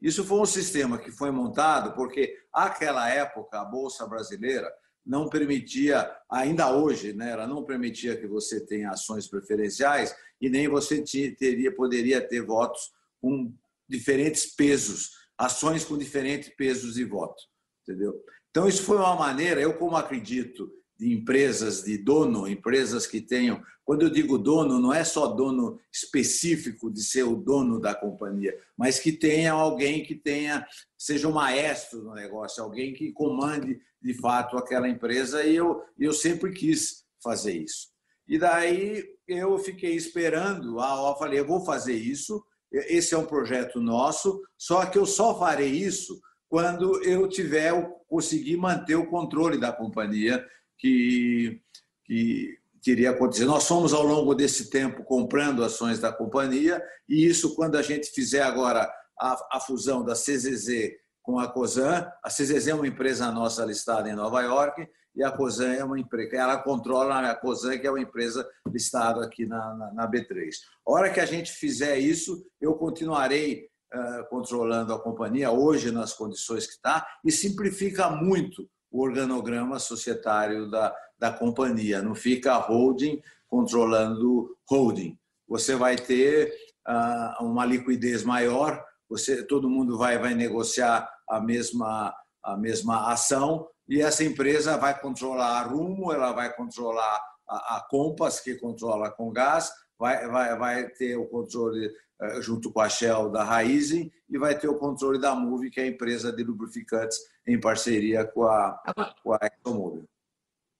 Isso 0.00 0.24
foi 0.24 0.40
um 0.40 0.46
sistema 0.46 0.98
que 0.98 1.10
foi 1.10 1.30
montado 1.30 1.94
porque, 1.94 2.36
naquela 2.52 3.08
época, 3.08 3.60
a 3.60 3.64
Bolsa 3.64 4.06
Brasileira 4.06 4.70
não 5.06 5.28
permitia, 5.28 6.10
ainda 6.28 6.74
hoje, 6.74 7.12
né, 7.12 7.30
ela 7.30 7.46
não 7.46 7.64
permitia 7.64 8.16
que 8.16 8.26
você 8.26 8.66
tenha 8.66 8.90
ações 8.90 9.28
preferenciais 9.28 10.14
e 10.40 10.50
nem 10.50 10.68
você 10.68 11.02
teria, 11.38 11.74
poderia 11.74 12.20
ter 12.20 12.44
votos 12.44 12.90
com 13.20 13.54
diferentes 13.88 14.54
pesos, 14.54 15.12
ações 15.38 15.84
com 15.84 15.96
diferentes 15.96 16.48
pesos 16.56 16.94
de 16.94 17.04
voto. 17.04 17.40
Entendeu? 17.82 18.20
Então, 18.50 18.66
isso 18.66 18.82
foi 18.82 18.96
uma 18.96 19.14
maneira, 19.14 19.60
eu 19.60 19.78
como 19.78 19.96
acredito 19.96 20.68
de 20.98 21.12
empresas 21.12 21.82
de 21.82 21.98
dono, 21.98 22.48
empresas 22.48 23.06
que 23.06 23.20
tenham. 23.20 23.62
Quando 23.84 24.02
eu 24.02 24.10
digo 24.10 24.38
dono, 24.38 24.78
não 24.78 24.92
é 24.92 25.04
só 25.04 25.26
dono 25.28 25.78
específico 25.92 26.90
de 26.90 27.02
ser 27.02 27.22
o 27.22 27.36
dono 27.36 27.78
da 27.78 27.94
companhia, 27.94 28.58
mas 28.76 28.98
que 28.98 29.12
tenha 29.12 29.52
alguém 29.52 30.02
que 30.02 30.14
tenha, 30.14 30.66
seja 30.96 31.28
um 31.28 31.32
maestro 31.32 32.02
no 32.02 32.14
negócio, 32.14 32.62
alguém 32.62 32.94
que 32.94 33.12
comande 33.12 33.78
de 34.00 34.14
fato 34.14 34.56
aquela 34.56 34.88
empresa. 34.88 35.44
E 35.44 35.54
eu, 35.54 35.82
eu 35.98 36.12
sempre 36.12 36.52
quis 36.52 37.04
fazer 37.22 37.52
isso. 37.52 37.88
E 38.26 38.38
daí 38.38 39.04
eu 39.28 39.58
fiquei 39.58 39.94
esperando, 39.94 40.80
ah, 40.80 41.10
eu 41.10 41.16
falei, 41.16 41.40
eu 41.40 41.46
vou 41.46 41.64
fazer 41.64 41.94
isso, 41.94 42.44
esse 42.72 43.14
é 43.14 43.18
um 43.18 43.24
projeto 43.24 43.80
nosso, 43.80 44.42
só 44.58 44.84
que 44.86 44.98
eu 44.98 45.06
só 45.06 45.38
farei 45.38 45.70
isso 45.70 46.20
quando 46.48 47.02
eu 47.02 47.28
tiver 47.28 47.72
conseguir 48.08 48.56
manter 48.56 48.96
o 48.96 49.06
controle 49.06 49.58
da 49.58 49.72
companhia 49.72 50.44
que, 50.78 51.60
que 52.04 52.58
teria 52.82 53.10
acontecido. 53.10 53.48
Nós 53.48 53.66
fomos, 53.66 53.92
ao 53.92 54.02
longo 54.02 54.34
desse 54.34 54.70
tempo, 54.70 55.02
comprando 55.02 55.64
ações 55.64 55.98
da 55.98 56.12
companhia, 56.12 56.82
e 57.08 57.26
isso, 57.26 57.54
quando 57.56 57.76
a 57.76 57.82
gente 57.82 58.10
fizer 58.10 58.42
agora 58.42 58.88
a, 59.18 59.56
a 59.56 59.60
fusão 59.60 60.04
da 60.04 60.14
CZZ 60.14 60.92
com 61.22 61.40
a 61.40 61.48
COSAN, 61.48 62.08
a 62.22 62.28
CZZ 62.28 62.68
é 62.68 62.74
uma 62.74 62.86
empresa 62.86 63.30
nossa 63.32 63.64
listada 63.64 64.08
em 64.08 64.14
Nova 64.14 64.40
York, 64.42 64.86
e 65.16 65.24
a 65.24 65.32
COSAN 65.32 65.72
é 65.72 65.82
uma 65.82 65.98
empresa, 65.98 66.36
ela 66.36 66.58
controla 66.58 67.18
a 67.28 67.34
COSAN, 67.34 67.78
que 67.78 67.86
é 67.86 67.90
uma 67.90 68.00
empresa 68.00 68.46
listada 68.68 69.24
aqui 69.24 69.46
na, 69.46 69.74
na, 69.74 69.92
na 69.92 70.10
B3. 70.10 70.50
A 70.86 70.92
hora 70.92 71.10
que 71.10 71.18
a 71.18 71.26
gente 71.26 71.50
fizer 71.50 71.98
isso, 71.98 72.46
eu 72.60 72.74
continuarei 72.74 73.66
uh, 73.92 74.28
controlando 74.28 74.92
a 74.92 75.02
companhia, 75.02 75.50
hoje 75.50 75.90
nas 75.90 76.12
condições 76.12 76.66
que 76.66 76.74
está, 76.74 77.04
e 77.24 77.32
simplifica 77.32 78.10
muito 78.10 78.68
o 78.90 79.02
organograma 79.02 79.78
societário 79.78 80.70
da, 80.70 80.94
da 81.18 81.32
companhia. 81.32 82.02
Não 82.02 82.14
fica 82.14 82.52
a 82.52 82.58
holding 82.58 83.20
controlando 83.48 84.56
holding. 84.68 85.18
Você 85.48 85.76
vai 85.76 85.96
ter 85.96 86.52
uh, 86.88 87.44
uma 87.44 87.64
liquidez 87.64 88.24
maior, 88.24 88.84
você, 89.08 89.44
todo 89.44 89.70
mundo 89.70 89.96
vai, 89.96 90.18
vai 90.18 90.34
negociar 90.34 91.08
a 91.28 91.40
mesma, 91.40 92.14
a 92.42 92.56
mesma 92.56 93.12
ação 93.12 93.68
e 93.88 94.00
essa 94.00 94.24
empresa 94.24 94.76
vai 94.76 94.98
controlar 94.98 95.60
a 95.60 95.62
Rumo, 95.62 96.12
ela 96.12 96.32
vai 96.32 96.52
controlar 96.54 97.20
a, 97.48 97.76
a 97.76 97.86
Compass, 97.88 98.40
que 98.40 98.56
controla 98.56 99.10
com 99.10 99.30
gás, 99.30 99.70
vai, 99.98 100.26
vai, 100.28 100.56
vai 100.56 100.88
ter 100.90 101.16
o 101.16 101.26
controle 101.26 101.88
uh, 102.20 102.42
junto 102.42 102.72
com 102.72 102.80
a 102.80 102.88
Shell 102.88 103.30
da 103.30 103.44
Raizen 103.44 104.12
e 104.28 104.38
vai 104.38 104.58
ter 104.58 104.68
o 104.68 104.78
controle 104.78 105.20
da 105.20 105.34
Move, 105.34 105.70
que 105.70 105.80
é 105.80 105.84
a 105.84 105.88
empresa 105.88 106.32
de 106.32 106.42
lubrificantes 106.42 107.18
em 107.46 107.60
parceria 107.60 108.24
com 108.24 108.44
a, 108.44 108.82
com 109.22 109.32
a 109.32 109.38
ExxonMobil. 109.42 110.04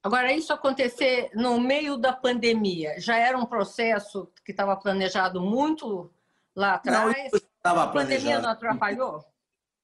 Agora, 0.02 0.32
isso 0.32 0.52
acontecer 0.52 1.30
no 1.34 1.60
meio 1.60 1.96
da 1.96 2.12
pandemia, 2.12 2.94
já 3.00 3.16
era 3.16 3.36
um 3.36 3.44
processo 3.44 4.30
que 4.44 4.52
estava 4.52 4.76
planejado 4.76 5.40
muito 5.40 6.10
lá 6.54 6.74
atrás? 6.74 7.32
Não, 7.32 7.38
estava 7.38 7.82
a 7.82 7.88
pandemia 7.88 8.40
não 8.40 8.50
atrapalhou? 8.50 9.24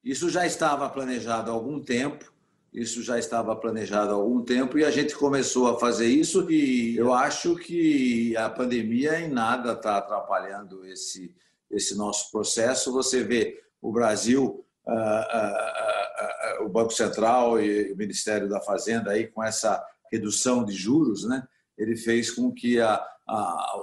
Isso 0.04 0.30
já 0.30 0.46
estava 0.46 0.88
planejado 0.88 1.50
há 1.50 1.54
algum 1.54 1.80
tempo, 1.80 2.31
isso 2.72 3.02
já 3.02 3.18
estava 3.18 3.54
planejado 3.54 4.10
há 4.10 4.14
algum 4.14 4.42
tempo 4.42 4.78
e 4.78 4.84
a 4.84 4.90
gente 4.90 5.14
começou 5.14 5.68
a 5.68 5.78
fazer 5.78 6.06
isso 6.06 6.50
e 6.50 6.96
eu 6.96 7.12
acho 7.12 7.54
que 7.56 8.36
a 8.36 8.48
pandemia 8.48 9.20
em 9.20 9.28
nada 9.28 9.72
está 9.72 9.98
atrapalhando 9.98 10.84
esse, 10.86 11.34
esse 11.70 11.94
nosso 11.94 12.30
processo. 12.30 12.92
Você 12.92 13.22
vê 13.22 13.62
o 13.80 13.92
Brasil 13.92 14.64
o 16.60 16.68
Banco 16.68 16.92
Central 16.92 17.60
e 17.60 17.92
o 17.92 17.96
Ministério 17.96 18.48
da 18.48 18.60
Fazenda 18.60 19.10
aí 19.12 19.26
com 19.26 19.42
essa 19.42 19.84
redução 20.10 20.64
de 20.64 20.72
juros, 20.72 21.24
né? 21.24 21.46
Ele 21.76 21.96
fez 21.96 22.30
com 22.30 22.52
que 22.52 22.80
a, 22.80 22.94
a, 23.28 23.76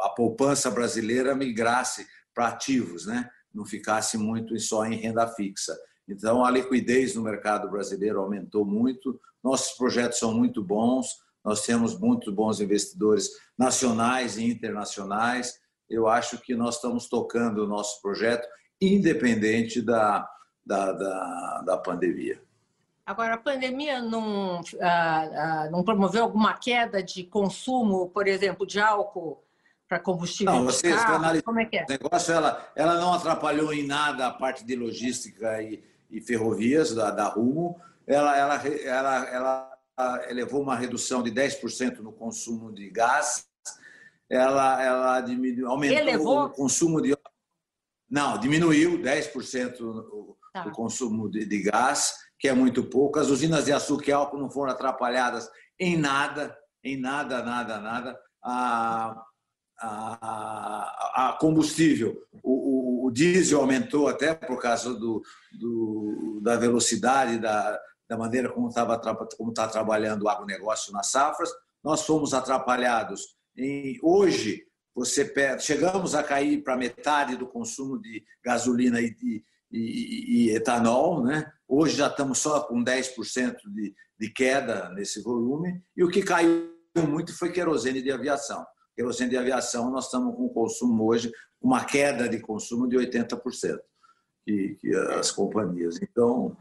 a 0.00 0.08
poupança 0.10 0.70
brasileira 0.70 1.34
migrasse 1.34 2.06
para 2.34 2.48
ativos, 2.48 3.06
né? 3.06 3.28
Não 3.52 3.64
ficasse 3.64 4.18
muito 4.18 4.58
só 4.58 4.84
em 4.84 4.96
renda 4.96 5.26
fixa. 5.28 5.76
Então 6.08 6.44
a 6.44 6.50
liquidez 6.50 7.14
no 7.14 7.22
mercado 7.22 7.70
brasileiro 7.70 8.20
aumentou 8.20 8.64
muito. 8.64 9.20
Nossos 9.42 9.76
projetos 9.76 10.18
são 10.18 10.34
muito 10.34 10.62
bons. 10.62 11.06
Nós 11.44 11.62
temos 11.62 11.98
muito 11.98 12.32
bons 12.32 12.60
investidores 12.60 13.30
nacionais 13.56 14.36
e 14.36 14.44
internacionais. 14.44 15.58
Eu 15.88 16.08
acho 16.08 16.38
que 16.38 16.54
nós 16.54 16.76
estamos 16.76 17.08
tocando 17.08 17.64
o 17.64 17.66
nosso 17.66 18.00
projeto 18.00 18.48
independente 18.80 19.80
da, 19.82 20.28
da, 20.64 20.92
da, 20.92 21.62
da 21.66 21.76
pandemia. 21.76 22.40
Agora, 23.06 23.34
a 23.34 23.38
pandemia 23.38 24.00
não, 24.00 24.62
ah, 24.80 25.28
ah, 25.34 25.68
não 25.70 25.84
promoveu 25.84 26.22
alguma 26.22 26.54
queda 26.54 27.02
de 27.02 27.24
consumo, 27.24 28.08
por 28.08 28.26
exemplo, 28.26 28.66
de 28.66 28.80
álcool 28.80 29.44
para 29.86 30.00
combustível? 30.00 30.54
Não, 30.54 30.64
você 30.64 30.90
carro? 30.90 31.42
Como 31.42 31.60
é 31.60 31.66
que 31.66 31.76
é? 31.76 31.84
O 31.84 31.92
negócio, 31.92 32.32
ela, 32.32 32.72
ela 32.74 32.94
não 32.98 33.12
atrapalhou 33.12 33.74
em 33.74 33.86
nada 33.86 34.26
a 34.26 34.32
parte 34.32 34.64
de 34.64 34.74
logística 34.74 35.62
e, 35.62 35.84
e 36.14 36.20
ferrovias 36.20 36.94
da, 36.94 37.10
da 37.10 37.28
Rumo. 37.28 37.80
Ela, 38.06 38.36
ela, 38.36 38.56
ela, 38.66 39.26
ela 39.26 40.24
elevou 40.28 40.62
uma 40.62 40.76
redução 40.76 41.22
de 41.22 41.30
10% 41.30 41.98
no 41.98 42.12
consumo 42.12 42.72
de 42.72 42.88
gás. 42.90 43.46
Ela, 44.30 44.82
ela 44.82 45.20
diminuiu, 45.20 45.68
aumentou 45.68 45.98
Elevou? 45.98 46.44
o 46.44 46.50
consumo 46.50 47.00
de 47.02 47.14
não, 48.10 48.38
diminuiu 48.38 48.98
10% 48.98 49.80
o, 49.80 50.36
tá. 50.52 50.66
o 50.68 50.70
consumo 50.70 51.28
de, 51.28 51.44
de, 51.44 51.62
gás, 51.62 52.14
que 52.38 52.46
é 52.46 52.54
muito 52.54 52.84
pouco. 52.84 53.18
As 53.18 53.28
usinas 53.28 53.64
de 53.64 53.72
açúcar 53.72 54.10
e 54.10 54.12
álcool 54.12 54.38
não 54.38 54.50
foram 54.50 54.72
atrapalhadas 54.72 55.50
em 55.80 55.96
nada, 55.96 56.56
em 56.82 56.96
nada, 56.96 57.42
nada, 57.42 57.80
nada. 57.80 58.20
A, 58.42 59.20
a, 59.80 61.28
a 61.28 61.32
combustível, 61.40 62.16
o, 62.42 62.63
diesel 63.14 63.60
aumentou 63.60 64.08
até 64.08 64.34
por 64.34 64.60
causa 64.60 64.92
do, 64.92 65.22
do 65.52 66.40
da 66.42 66.56
velocidade, 66.56 67.38
da, 67.38 67.80
da 68.08 68.18
maneira 68.18 68.50
como 68.50 68.68
estava 68.68 69.00
como 69.36 69.50
está 69.50 69.68
trabalhando 69.68 70.22
o 70.22 70.28
agronegócio 70.28 70.92
nas 70.92 71.10
safras. 71.10 71.50
Nós 71.82 72.02
fomos 72.02 72.34
atrapalhados 72.34 73.36
em 73.56 73.98
hoje 74.02 74.64
você 74.94 75.24
perde, 75.24 75.64
chegamos 75.64 76.14
a 76.14 76.22
cair 76.22 76.62
para 76.62 76.76
metade 76.76 77.36
do 77.36 77.48
consumo 77.48 78.00
de 78.00 78.22
gasolina 78.44 79.00
e 79.00 79.42
e, 79.74 80.46
e 80.46 80.50
etanol, 80.50 81.22
né? 81.24 81.50
Hoje 81.66 81.96
já 81.96 82.06
estamos 82.06 82.38
só 82.38 82.60
com 82.60 82.84
10% 82.84 83.56
de, 83.74 83.94
de 84.18 84.30
queda 84.32 84.90
nesse 84.90 85.20
volume, 85.20 85.82
e 85.96 86.04
o 86.04 86.08
que 86.08 86.22
caiu 86.22 86.70
muito 87.08 87.36
foi 87.36 87.50
querosene 87.50 88.00
de 88.00 88.12
aviação. 88.12 88.64
Querosene 88.94 89.30
de 89.30 89.36
aviação, 89.36 89.90
nós 89.90 90.06
estamos 90.06 90.34
com 90.36 90.48
consumo 90.48 91.04
hoje, 91.04 91.32
uma 91.60 91.84
queda 91.84 92.28
de 92.28 92.40
consumo 92.40 92.88
de 92.88 92.96
80%, 92.96 93.78
que, 94.44 94.76
que 94.80 94.94
as 94.94 95.30
companhias. 95.30 96.00
Então, 96.00 96.56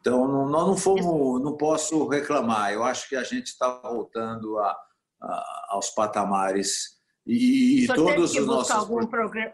então 0.00 0.26
nós 0.48 0.66
não 0.66 0.76
fomos, 0.76 1.42
não 1.42 1.56
posso 1.56 2.06
reclamar. 2.08 2.72
Eu 2.72 2.82
acho 2.82 3.08
que 3.08 3.16
a 3.16 3.22
gente 3.22 3.46
está 3.46 3.80
voltando 3.80 4.58
a, 4.58 4.76
a, 5.22 5.66
aos 5.70 5.90
patamares 5.90 7.00
e, 7.26 7.84
e 7.84 7.86
todos 7.86 8.34
os 8.34 8.46
nossos. 8.46 8.70
Algum 8.70 9.06
programa... 9.06 9.52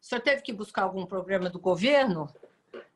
O 0.00 0.04
senhor 0.04 0.20
teve 0.20 0.42
que 0.42 0.52
buscar 0.52 0.82
algum 0.82 1.06
programa 1.06 1.48
do 1.48 1.60
governo 1.60 2.28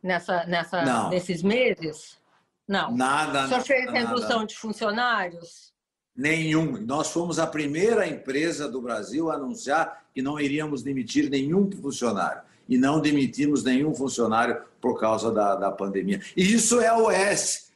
nessa, 0.03 0.45
nessa, 0.47 1.09
nesses 1.09 1.43
meses? 1.43 2.19
Não. 2.67 2.97
Nada. 2.97 3.45
O 3.45 3.49
senhor 3.49 3.63
fez 3.63 3.91
redução 3.91 4.45
de 4.45 4.57
funcionários? 4.57 5.73
Nenhum. 6.17 6.81
Nós 6.81 7.11
fomos 7.11 7.39
a 7.39 7.47
primeira 7.47 8.09
empresa 8.09 8.69
do 8.69 8.81
Brasil 8.81 9.31
a 9.31 9.35
anunciar 9.35 10.05
que 10.15 10.23
não 10.23 10.41
iríamos 10.41 10.83
demitir 10.83 11.29
nenhum 11.29 11.71
funcionário. 11.71 12.43
E 12.69 12.79
não 12.79 13.01
demitimos 13.01 13.63
nenhum 13.63 13.95
funcionário 13.95 14.61
por 14.81 14.99
causa 14.99 15.31
da, 15.31 15.55
da 15.55 15.71
pandemia. 15.71 16.21
E 16.37 16.55
isso 16.55 16.81
é 16.81 16.93
o 16.93 17.11
S. 17.11 17.67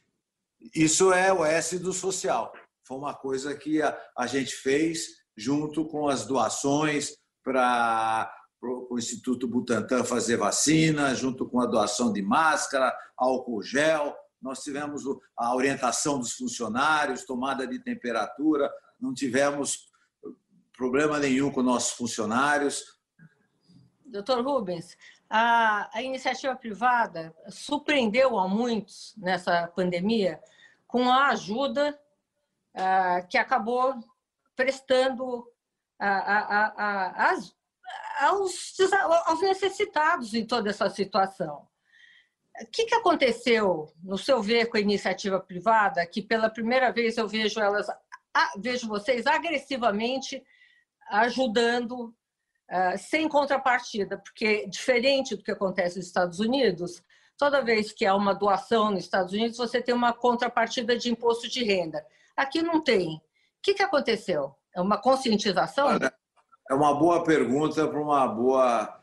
Isso 0.75 1.13
é 1.13 1.33
o 1.33 1.45
S 1.45 1.79
do 1.79 1.93
social. 1.93 2.53
Foi 2.83 2.97
uma 2.97 3.15
coisa 3.15 3.55
que 3.55 3.81
a, 3.83 3.97
a 4.17 4.27
gente 4.27 4.55
fez 4.55 5.21
junto 5.37 5.85
com 5.85 6.09
as 6.09 6.27
doações 6.27 7.17
para 7.45 8.33
o 8.63 8.99
Instituto 8.99 9.47
Butantan 9.47 10.05
fazer 10.05 10.37
vacina, 10.37 11.15
junto 11.15 11.47
com 11.47 11.61
a 11.61 11.67
doação 11.67 12.13
de 12.13 12.21
máscara, 12.21 12.95
álcool 13.17 13.63
gel, 13.63 14.15
nós 14.41 14.63
tivemos 14.63 15.03
a 15.37 15.55
orientação 15.55 16.19
dos 16.19 16.33
funcionários, 16.33 17.25
tomada 17.25 17.67
de 17.67 17.79
temperatura, 17.79 18.71
não 19.01 19.13
tivemos 19.15 19.91
problema 20.77 21.19
nenhum 21.19 21.51
com 21.51 21.63
nossos 21.63 21.93
funcionários. 21.93 22.99
Doutor 24.07 24.45
Rubens, 24.45 24.97
a, 25.29 25.89
a 25.93 26.03
iniciativa 26.03 26.57
privada 26.57 27.35
surpreendeu 27.49 28.39
a 28.39 28.49
muitos 28.49 29.15
nessa 29.17 29.69
pandemia 29.69 30.41
com 30.87 31.09
a 31.09 31.29
ajuda 31.29 31.99
uh, 32.75 33.29
que 33.29 33.39
acabou 33.39 33.95
prestando 34.57 35.47
a, 35.99 36.09
a, 36.09 36.67
a, 36.67 37.27
aos, 38.27 38.77
aos 39.27 39.41
necessitados 39.41 40.35
em 40.35 40.47
toda 40.47 40.71
essa 40.71 40.91
situação. 40.91 41.70
O 42.63 42.67
que, 42.67 42.85
que 42.85 42.95
aconteceu, 42.95 43.91
no 44.03 44.19
seu 44.19 44.43
ver, 44.43 44.67
com 44.67 44.77
a 44.77 44.81
iniciativa 44.81 45.41
privada, 45.41 46.05
que 46.07 46.21
pela 46.21 46.51
primeira 46.51 46.93
vez 46.93 47.17
eu 47.17 47.27
vejo 47.27 47.59
elas, 47.59 47.87
vejo 48.59 48.87
vocês 48.87 49.27
agressivamente 49.27 50.43
ajudando 51.11 52.15
uh, 52.71 52.99
sem 52.99 53.29
contrapartida, 53.29 54.19
porque 54.19 54.67
diferente 54.69 55.35
do 55.35 55.43
que 55.43 55.51
acontece 55.51 55.97
nos 55.97 56.07
Estados 56.07 56.39
Unidos, 56.39 57.03
toda 57.37 57.65
vez 57.65 57.93
que 57.93 58.05
há 58.05 58.15
uma 58.15 58.35
doação 58.35 58.91
nos 58.91 59.05
Estados 59.05 59.33
Unidos, 59.33 59.57
você 59.57 59.81
tem 59.81 59.95
uma 59.95 60.13
contrapartida 60.13 60.97
de 60.97 61.11
imposto 61.11 61.49
de 61.49 61.65
renda. 61.65 62.05
Aqui 62.37 62.63
não 62.63 62.83
tem. 62.83 63.17
O 63.17 63.21
que, 63.63 63.75
que 63.75 63.83
aconteceu? 63.83 64.55
É 64.75 64.81
uma 64.81 64.99
conscientização? 64.99 65.89
É 66.71 66.75
uma 66.75 66.95
boa 66.95 67.25
pergunta 67.25 67.89
para 67.89 68.01
uma 68.01 68.29
boa 68.29 69.00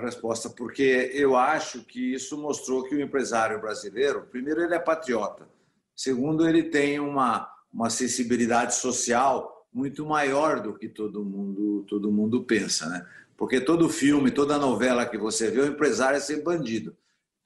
resposta, 0.00 0.50
porque 0.50 1.10
eu 1.14 1.36
acho 1.36 1.82
que 1.84 2.14
isso 2.14 2.36
mostrou 2.36 2.84
que 2.84 2.94
o 2.94 3.00
empresário 3.00 3.60
brasileiro, 3.60 4.26
primeiro, 4.30 4.62
ele 4.62 4.74
é 4.74 4.78
patriota, 4.78 5.48
segundo, 5.96 6.46
ele 6.46 6.64
tem 6.64 7.00
uma, 7.00 7.50
uma 7.72 7.88
sensibilidade 7.88 8.74
social 8.74 9.66
muito 9.72 10.04
maior 10.04 10.60
do 10.60 10.74
que 10.74 10.88
todo 10.88 11.24
mundo, 11.24 11.84
todo 11.88 12.12
mundo 12.12 12.44
pensa, 12.44 12.86
né? 12.86 13.06
Porque 13.36 13.60
todo 13.60 13.88
filme, 13.88 14.30
toda 14.30 14.58
novela 14.58 15.06
que 15.06 15.16
você 15.16 15.50
vê, 15.50 15.60
o 15.60 15.66
empresário 15.66 16.16
é 16.16 16.20
ser 16.20 16.42
bandido. 16.42 16.94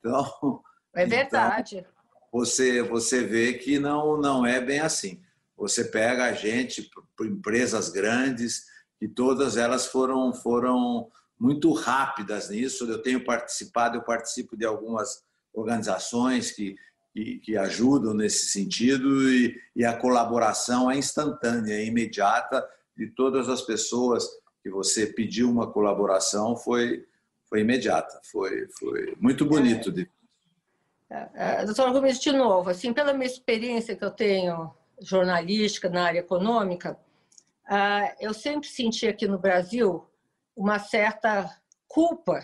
Então, 0.01 0.61
é 0.95 1.07
verdade. 1.07 1.79
Então, 1.79 1.91
você 2.33 2.83
você 2.83 3.23
vê 3.23 3.55
que 3.55 3.79
não 3.79 4.17
não 4.21 4.45
é 4.45 4.61
bem 4.61 4.81
assim. 4.81 5.23
Você 5.57 5.85
pega 5.85 6.25
a 6.25 6.33
gente, 6.33 6.91
empresas 7.23 7.89
grandes, 7.89 8.67
que 8.99 9.09
todas 9.09 9.57
elas 9.57 9.87
foram 9.87 10.33
foram 10.35 11.09
muito 11.39 11.73
rápidas 11.73 12.51
nisso. 12.51 12.91
Eu 12.91 13.03
tenho 13.03 13.25
participado, 13.25 13.97
eu 13.97 14.03
participo 14.03 14.57
de 14.57 14.65
algumas 14.65 15.23
organizações 15.53 16.51
que, 16.51 16.77
que, 17.13 17.39
que 17.39 17.57
ajudam 17.57 18.15
nesse 18.15 18.47
sentido 18.49 19.29
e, 19.31 19.59
e, 19.75 19.85
a 19.85 19.97
colaboração 19.97 20.91
é 20.91 20.97
instantânea, 20.97 21.75
é 21.75 21.85
imediata 21.85 22.67
de 22.97 23.07
todas 23.09 23.49
as 23.49 23.63
pessoas 23.63 24.27
que 24.63 24.71
você 24.71 25.07
pediu 25.07 25.51
uma 25.51 25.71
colaboração 25.71 26.57
foi 26.57 27.07
foi 27.49 27.61
imediata, 27.61 28.21
foi 28.25 28.67
foi 28.79 29.17
muito 29.21 29.45
bonito. 29.47 29.93
De... 29.93 30.11
É, 31.09 31.29
é, 31.35 31.65
doutor 31.65 31.93
Gomes, 31.93 32.19
de 32.19 32.33
novo, 32.33 32.71
assim, 32.71 32.93
pela 32.93 33.13
minha 33.13 33.27
experiência 33.27 33.95
que 33.95 34.05
eu 34.05 34.11
tenho 34.11 34.75
jornalística 35.01 35.89
na 35.89 36.05
área 36.07 36.19
econômica, 36.19 36.99
ah, 37.69 38.13
eu 38.21 38.35
sempre 38.35 38.69
senti 38.69 39.07
aqui 39.07 39.29
no 39.29 39.39
Brasil 39.39 40.05
uma 40.57 40.79
certa 40.79 41.55
culpa 41.87 42.41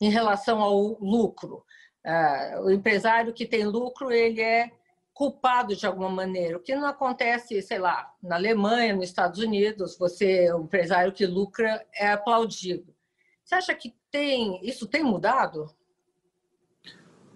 em 0.00 0.10
relação 0.10 0.60
ao 0.60 0.98
lucro. 1.00 1.64
Ah, 2.04 2.60
o 2.62 2.70
empresário 2.70 3.32
que 3.32 3.46
tem 3.46 3.64
lucro, 3.64 4.12
ele 4.12 4.40
é 4.40 4.70
culpado 5.18 5.74
de 5.74 5.84
alguma 5.84 6.08
maneira, 6.08 6.56
o 6.56 6.60
que 6.60 6.76
não 6.76 6.86
acontece, 6.86 7.60
sei 7.60 7.80
lá, 7.80 8.14
na 8.22 8.36
Alemanha, 8.36 8.94
nos 8.94 9.06
Estados 9.06 9.40
Unidos, 9.40 9.98
você, 9.98 10.52
o 10.52 10.60
empresário 10.60 11.12
que 11.12 11.26
lucra 11.26 11.84
é 11.92 12.12
aplaudido. 12.12 12.94
Você 13.42 13.56
acha 13.56 13.74
que 13.74 13.96
tem 14.12 14.60
isso 14.64 14.86
tem 14.86 15.02
mudado? 15.02 15.74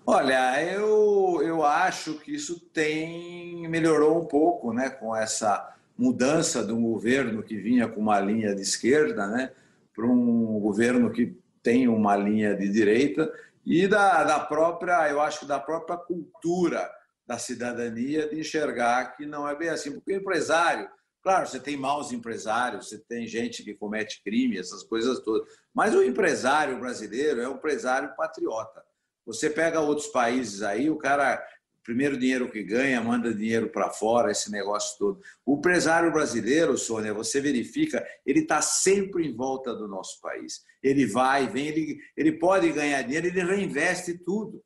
Olha, 0.07 0.63
eu, 0.63 1.41
eu 1.43 1.65
acho 1.65 2.15
que 2.21 2.33
isso 2.33 2.61
tem 2.61 3.67
melhorou 3.69 4.21
um 4.21 4.27
pouco, 4.27 4.73
né, 4.73 4.89
com 4.89 5.15
essa 5.15 5.75
mudança 5.99 6.65
do 6.65 6.77
governo 6.77 7.43
que 7.43 7.57
vinha 7.57 7.89
com 7.89 8.01
uma 8.01 8.21
linha 8.21 8.55
de 8.55 8.63
esquerda, 8.63 9.27
né? 9.27 9.53
Para 9.95 10.07
um 10.07 10.59
governo 10.61 11.11
que 11.11 11.37
tem 11.63 11.89
uma 11.89 12.17
linha 12.17 12.55
de 12.57 12.69
direita 12.69 13.33
e 13.65 13.87
da, 13.87 14.25
da 14.25 14.41
própria, 14.41 15.09
eu 15.09 15.21
acho 15.21 15.41
que 15.41 15.47
da 15.47 15.61
própria 15.61 15.97
cultura 15.97 16.91
da 17.27 17.39
cidadania 17.39 18.29
de 18.29 18.41
enxergar 18.41 19.17
que 19.17 19.25
não 19.25 19.49
é 19.49 19.55
bem 19.55 19.69
assim. 19.69 19.93
Porque 19.93 20.13
o 20.13 20.17
empresário, 20.17 20.89
claro, 21.23 21.47
você 21.47 21.61
tem 21.61 21.77
maus 21.77 22.13
empresários, 22.13 22.89
você 22.89 22.99
tem 22.99 23.27
gente 23.27 23.63
que 23.63 23.75
comete 23.75 24.23
crime, 24.25 24.59
essas 24.59 24.83
coisas 24.83 25.21
todas, 25.21 25.49
mas 25.73 25.95
o 25.95 26.03
empresário 26.03 26.81
brasileiro 26.81 27.41
é 27.41 27.49
um 27.49 27.55
empresário 27.55 28.15
patriota. 28.17 28.83
Você 29.25 29.49
pega 29.49 29.81
outros 29.81 30.09
países 30.09 30.63
aí, 30.63 30.91
o 30.91 30.97
cara 30.97 31.43
primeiro 31.83 32.19
dinheiro 32.19 32.51
que 32.51 32.63
ganha, 32.63 33.01
manda 33.01 33.35
dinheiro 33.35 33.69
para 33.69 33.91
fora, 33.91 34.31
esse 34.31 34.51
negócio 34.51 34.97
todo. 34.99 35.21
O 35.45 35.57
empresário 35.57 36.13
brasileiro, 36.13 36.79
Sônia, 36.79 37.13
você 37.13 37.41
verifica, 37.41 38.07
ele 38.25 38.41
está 38.41 38.63
sempre 38.63 39.27
em 39.27 39.35
volta 39.35 39.75
do 39.75 39.89
nosso 39.89 40.21
país. 40.21 40.63
Ele 40.83 41.07
vai, 41.07 41.49
vem, 41.49 41.67
ele, 41.69 41.99
ele 42.17 42.33
pode 42.33 42.71
ganhar 42.73 43.03
dinheiro, 43.03 43.27
ele 43.27 43.43
reinveste 43.43 44.19
tudo. 44.19 44.63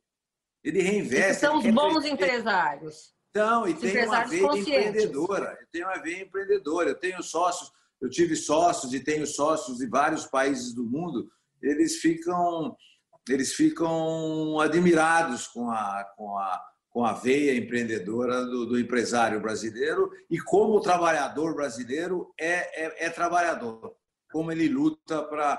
Ele 0.63 0.81
reinveste. 0.81 1.41
são 1.41 1.57
os 1.57 1.65
bons 1.67 2.05
empresários. 2.05 3.15
Então, 3.29 3.67
e 3.67 3.73
tem 3.73 4.05
uma 4.05 4.23
veia 4.23 4.45
empreendedora. 4.45 5.57
Eu 5.61 5.67
tenho 5.71 5.85
uma 5.85 6.01
veia 6.01 6.23
empreendedora. 6.23 6.89
Eu 6.89 6.95
tenho 6.95 7.21
sócios, 7.21 7.71
eu 8.01 8.09
tive 8.09 8.35
sócios 8.35 8.93
e 8.93 8.99
tenho 8.99 9.25
sócios 9.27 9.77
de 9.77 9.87
vários 9.87 10.25
países 10.25 10.73
do 10.73 10.83
mundo. 10.83 11.29
Eles 11.61 11.97
ficam, 11.97 12.75
eles 13.29 13.53
ficam 13.53 14.59
admirados 14.59 15.47
com 15.47 15.69
a, 15.69 16.03
com 16.15 16.37
a 16.37 16.61
com 16.97 17.05
a 17.05 17.13
veia 17.13 17.55
empreendedora 17.55 18.43
do, 18.43 18.65
do 18.65 18.79
empresário 18.79 19.39
brasileiro 19.39 20.09
e 20.27 20.39
como 20.39 20.73
o 20.73 20.81
trabalhador 20.81 21.53
brasileiro 21.53 22.33
é, 22.39 22.85
é, 22.85 23.05
é 23.05 23.09
trabalhador, 23.11 23.95
como 24.31 24.51
ele 24.51 24.67
luta 24.67 25.21
para 25.21 25.57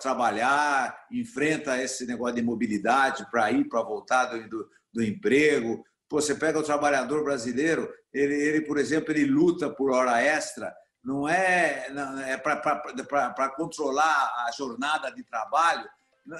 trabalhar, 0.00 0.98
enfrenta 1.12 1.76
esse 1.76 2.06
negócio 2.06 2.36
de 2.36 2.42
mobilidade 2.42 3.30
para 3.30 3.52
ir, 3.52 3.68
para 3.68 3.82
voltar 3.82 4.24
do, 4.24 4.48
do, 4.48 4.70
do 4.94 5.04
emprego. 5.04 5.84
Pô, 6.08 6.22
você 6.22 6.34
pega 6.34 6.58
o 6.58 6.64
trabalhador 6.64 7.22
brasileiro, 7.22 7.92
ele, 8.10 8.32
ele, 8.34 8.62
por 8.62 8.78
exemplo, 8.78 9.12
ele 9.12 9.26
luta 9.26 9.68
por 9.68 9.92
hora 9.92 10.22
extra, 10.22 10.74
não 11.04 11.28
é, 11.28 11.90
não, 11.90 12.18
é 12.20 12.38
para 12.38 13.50
controlar 13.50 14.46
a 14.46 14.50
jornada 14.56 15.10
de 15.10 15.22
trabalho, 15.22 15.86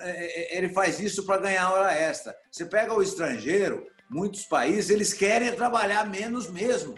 é, 0.01 0.55
é, 0.55 0.57
ele 0.57 0.69
faz 0.71 1.01
isso 1.01 1.27
para 1.27 1.43
ganhar 1.43 1.71
hora 1.71 1.93
extra. 1.93 2.35
Você 2.51 2.65
pega 2.65 2.95
o 2.95 3.03
estrangeiro, 3.03 3.87
muitos 4.13 4.45
países, 4.45 4.91
eles 4.91 5.13
querem 5.13 5.53
trabalhar 5.53 6.07
menos 6.07 6.51
mesmo. 6.51 6.95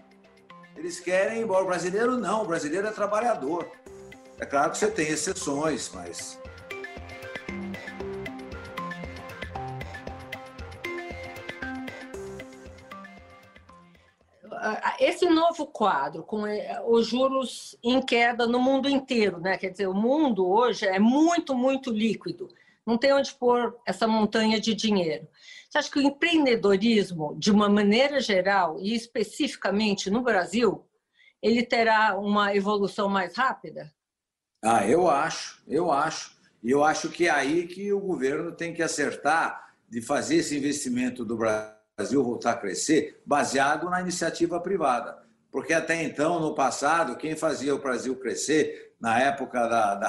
Eles 0.76 0.98
querem, 0.98 1.42
embora 1.42 1.62
o 1.62 1.66
brasileiro 1.66 2.18
não, 2.18 2.42
o 2.42 2.46
brasileiro 2.46 2.88
é 2.88 2.90
trabalhador. 2.90 3.70
É 4.38 4.44
claro 4.44 4.72
que 4.72 4.78
você 4.78 4.90
tem 4.90 5.08
exceções, 5.08 5.90
mas 5.94 6.38
esse 14.98 15.28
novo 15.28 15.66
quadro 15.66 16.22
com 16.22 16.46
é, 16.46 16.82
os 16.86 17.06
juros 17.06 17.76
em 17.82 18.00
queda 18.00 18.46
no 18.46 18.58
mundo 18.58 18.88
inteiro, 18.88 19.38
né? 19.38 19.58
Quer 19.58 19.70
dizer, 19.70 19.86
o 19.86 19.94
mundo 19.94 20.48
hoje 20.48 20.86
é 20.86 20.98
muito, 20.98 21.54
muito 21.54 21.90
líquido. 21.90 22.48
Não 22.86 22.96
tem 22.96 23.12
onde 23.12 23.34
pôr 23.34 23.76
essa 23.86 24.06
montanha 24.06 24.60
de 24.60 24.74
dinheiro. 24.74 25.28
Você 25.74 25.78
acha 25.78 25.90
que 25.90 25.98
o 25.98 26.02
empreendedorismo, 26.02 27.34
de 27.36 27.50
uma 27.50 27.68
maneira 27.68 28.20
geral 28.20 28.78
e 28.78 28.94
especificamente 28.94 30.08
no 30.08 30.22
Brasil, 30.22 30.88
ele 31.42 31.66
terá 31.66 32.16
uma 32.16 32.54
evolução 32.54 33.08
mais 33.08 33.36
rápida? 33.36 33.92
Ah, 34.62 34.86
eu 34.86 35.10
acho, 35.10 35.60
eu 35.66 35.90
acho. 35.90 36.38
E 36.62 36.70
eu 36.70 36.84
acho 36.84 37.08
que 37.08 37.26
é 37.26 37.30
aí 37.30 37.66
que 37.66 37.92
o 37.92 37.98
governo 37.98 38.52
tem 38.52 38.72
que 38.72 38.84
acertar 38.84 39.74
de 39.90 40.00
fazer 40.00 40.36
esse 40.36 40.56
investimento 40.56 41.24
do 41.24 41.36
Brasil 41.36 42.22
voltar 42.22 42.52
a 42.52 42.56
crescer 42.56 43.20
baseado 43.26 43.90
na 43.90 44.00
iniciativa 44.00 44.60
privada. 44.60 45.24
Porque 45.50 45.72
até 45.72 46.04
então, 46.04 46.38
no 46.38 46.54
passado, 46.54 47.16
quem 47.16 47.34
fazia 47.34 47.74
o 47.74 47.82
Brasil 47.82 48.14
crescer, 48.14 48.94
na 49.00 49.18
época 49.18 49.66
da, 49.66 49.96
da, 49.96 50.08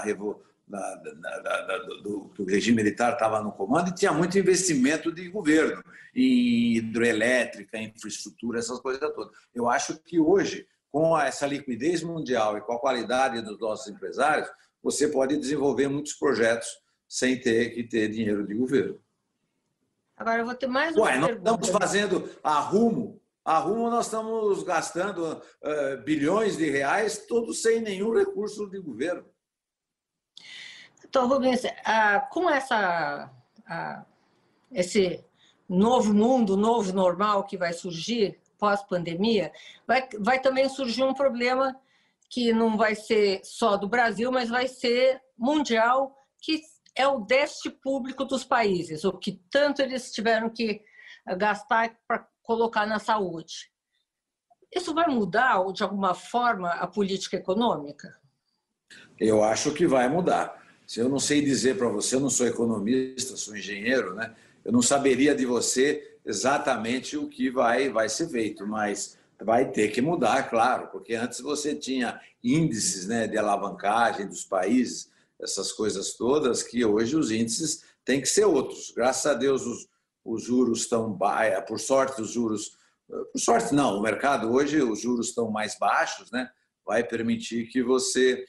da, 0.68 0.96
da 0.96 1.78
do, 2.02 2.32
do, 2.36 2.46
regime 2.46 2.78
militar 2.78 3.14
estava 3.14 3.42
no 3.42 3.52
comando, 3.52 3.90
e 3.90 3.96
tinha 3.96 4.12
muito 4.12 4.38
investimento 4.38 5.12
de 5.12 5.30
governo 5.30 5.84
em 6.16 6.78
hidroelétrica, 6.78 7.78
infraestrutura, 7.78 8.60
essas 8.60 8.80
coisas 8.80 9.14
todas. 9.14 9.32
Eu 9.54 9.70
acho 9.70 9.98
que 10.00 10.20
hoje 10.20 10.68
com 10.96 11.20
essa 11.20 11.46
liquidez 11.46 12.02
mundial 12.02 12.58
e 12.58 12.62
com 12.62 12.72
a 12.72 12.80
qualidade 12.80 13.42
dos 13.42 13.60
nossos 13.60 13.92
empresários, 13.92 14.48
você 14.82 15.10
pode 15.10 15.36
desenvolver 15.36 15.90
muitos 15.90 16.14
projetos 16.14 16.70
sem 17.06 17.38
ter 17.38 17.72
que 17.72 17.84
ter 17.84 18.08
dinheiro 18.08 18.48
de 18.48 18.56
governo. 18.56 18.98
Agora 20.16 20.40
eu 20.40 20.46
vou 20.46 20.56
ter 20.56 20.68
mais 20.68 20.96
uma 20.96 21.04
Ué, 21.04 21.18
nós 21.18 21.36
estamos 21.36 21.68
fazendo 21.68 22.30
a 22.42 22.62
rumo, 22.62 23.22
a 23.44 23.60
rumo 23.60 23.90
nós 23.90 24.06
estamos 24.06 24.64
gastando 24.64 25.34
uh, 25.34 26.02
bilhões 26.06 26.56
de 26.56 26.70
reais, 26.70 27.26
todos 27.28 27.62
sem 27.62 27.82
nenhum 27.82 28.14
recurso 28.14 28.66
de 28.70 28.80
governo. 28.80 29.26
Então, 31.08 31.28
Rubens, 31.28 31.64
uh, 31.64 32.30
com 32.32 32.50
essa, 32.50 33.32
uh, 33.60 34.06
esse 34.72 35.24
novo 35.70 36.14
mundo, 36.14 36.58
novo 36.58 36.92
normal 36.94 37.44
que 37.44 37.58
vai 37.58 37.74
surgir, 37.74 38.40
pós-pandemia, 38.58 39.52
vai, 39.88 40.08
vai 40.20 40.40
também 40.40 40.68
surgir 40.68 41.04
um 41.04 41.14
problema 41.14 41.80
que 42.30 42.52
não 42.52 42.76
vai 42.76 42.96
ser 42.96 43.42
só 43.44 43.78
do 43.78 43.88
Brasil, 43.88 44.32
mas 44.32 44.50
vai 44.50 44.68
ser 44.68 45.22
mundial, 45.38 46.18
que 46.42 46.62
é 46.96 47.08
o 47.08 47.20
déficit 47.20 47.72
público 47.82 48.26
dos 48.26 48.44
países, 48.44 49.04
o 49.04 49.14
que 49.14 49.34
tanto 49.52 49.82
eles 49.82 50.12
tiveram 50.12 50.50
que 50.50 50.82
gastar 51.38 51.96
para 52.08 52.28
colocar 52.42 52.86
na 52.86 53.00
saúde. 53.00 53.72
Isso 54.74 54.94
vai 54.94 55.08
mudar, 55.08 55.64
de 55.72 55.84
alguma 55.84 56.14
forma, 56.14 56.70
a 56.72 56.88
política 56.88 57.38
econômica? 57.38 58.20
Eu 59.20 59.44
acho 59.44 59.74
que 59.74 59.86
vai 59.86 60.10
mudar. 60.10 60.65
Se 60.86 61.00
eu 61.00 61.10
não 61.10 61.20
sei 61.20 61.42
dizer 61.42 61.78
para 61.78 61.90
você, 61.90 62.16
eu 62.16 62.20
não 62.20 62.30
sou 62.30 62.46
economista, 62.46 63.36
sou 63.36 63.56
engenheiro, 63.56 64.14
né? 64.14 64.36
Eu 64.64 64.72
não 64.72 64.82
saberia 64.82 65.36
de 65.36 65.46
você 65.46 66.18
exatamente 66.26 67.18
o 67.18 67.28
que 67.28 67.50
vai, 67.50 67.90
vai 67.90 68.10
ser 68.10 68.30
feito, 68.30 68.66
mas 68.66 69.18
vai 69.40 69.70
ter 69.72 69.90
que 69.90 70.02
mudar, 70.02 70.50
claro, 70.50 70.88
porque 70.88 71.14
antes 71.14 71.40
você 71.40 71.76
tinha 71.76 72.20
índices 72.44 73.06
né, 73.06 73.28
de 73.28 73.38
alavancagem 73.38 74.28
dos 74.28 74.44
países, 74.44 75.12
essas 75.40 75.72
coisas 75.72 76.14
todas, 76.14 76.64
que 76.64 76.84
hoje 76.86 77.16
os 77.16 77.30
índices 77.32 77.84
têm 78.04 78.22
que 78.22 78.28
ser 78.28 78.46
outros. 78.46 78.92
Graças 78.96 79.26
a 79.26 79.34
Deus 79.34 79.66
os, 79.66 79.88
os 80.24 80.44
juros 80.44 80.82
estão, 80.82 81.18
é, 81.42 81.60
por 81.62 81.80
sorte 81.80 82.22
os 82.22 82.32
juros, 82.32 82.78
por 83.08 83.40
sorte 83.40 83.76
não, 83.76 83.98
o 83.98 84.02
mercado 84.02 84.52
hoje 84.52 84.82
os 84.82 85.02
juros 85.02 85.30
estão 85.30 85.52
mais 85.52 85.78
baixos, 85.78 86.32
né? 86.32 86.50
vai 86.86 87.04
permitir 87.04 87.68
que 87.68 87.82
você 87.82 88.46